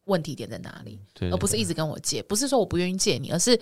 [0.05, 2.23] 问题点在哪里，对，而不是一直跟我借。
[2.23, 3.59] 不是说我不愿意借你，而是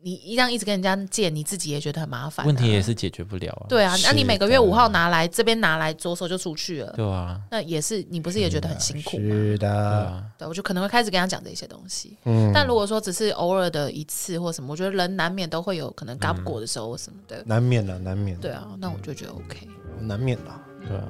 [0.00, 2.80] 你一样一直跟人家借，你自己也觉得很麻烦、问题也。
[2.80, 3.66] 是解决不了啊。
[3.68, 9.28] 对啊，那你每个月五号拿来这边拿来，左手就出去了，对啊，那也是你不是也觉得很辛苦吗？
[9.28, 12.16] 对是的，啊，对，我就可能会开始跟他讲这些东西。
[12.24, 17.42] 嗯，但如果说只是偶尔的一次或什么，我觉得人难免都会有可能嘎不过的时候或什么的。
[17.44, 19.68] 难免啊，难免，对，啊，那我就觉得 OK。
[20.00, 20.64] 难免啊。
[20.86, 21.04] 对啊，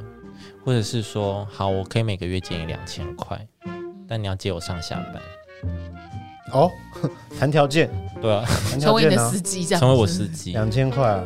[0.64, 3.46] 或者是说，好，我可以每个月借你两千块，
[4.08, 5.22] 但你要借我上下班。
[6.52, 6.70] 哦，
[7.38, 7.90] 谈条件，
[8.20, 8.84] 对啊，谈条件啊。
[8.86, 11.20] 成为你的司，机这样子，成为我司机，两千块啊，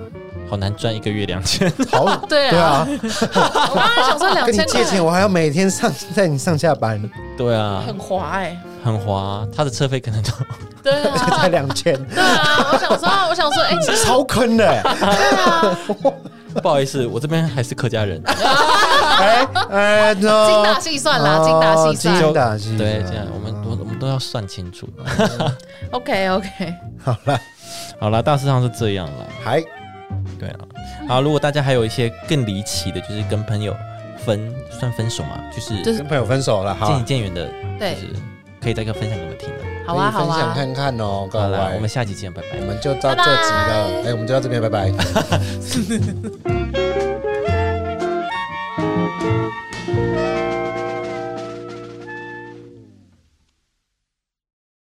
[0.49, 1.71] 好难赚一个月两千。
[1.91, 2.89] 好，对 对啊，啊，
[3.71, 7.01] 我刚刚想说两跟你借钱，我还要每天上在你上下班，
[7.37, 10.31] 对啊，很滑哎、很滑，他的车费可能都
[10.83, 14.67] 对才啊，两千，对啊，我想说，我想说，哎、超坑的。
[14.69, 15.79] 欸，对啊，
[16.61, 18.21] 不好意思，我这边还是客家人。
[18.27, 22.17] 哎哎，精打细算啦，精打细算。
[22.19, 23.62] 精打细算，对，这样我们我我们
[24.03, 24.89] 都要算清楚。
[25.93, 27.41] OK OK，好了，
[28.01, 29.29] 好了，大致上是这样了。
[29.45, 29.63] 还
[30.41, 30.59] 对啊，
[31.09, 33.73] 好，如果大家还有一些更离奇的，就是跟朋友
[34.19, 37.49] 分算分手嘛，就是就是跟朋友分手了，好啊渐行，渐远的，
[37.79, 37.95] 对。
[37.95, 38.09] 就是
[38.61, 39.57] 可以再跟分享给我们听的。
[39.87, 42.49] 好啊分享啊，看看哦，各好啦，我们，下期见，拜拜。
[42.61, 42.67] 我。
[42.67, 44.91] 们就到这集了，哎，我们就到这边，拜拜。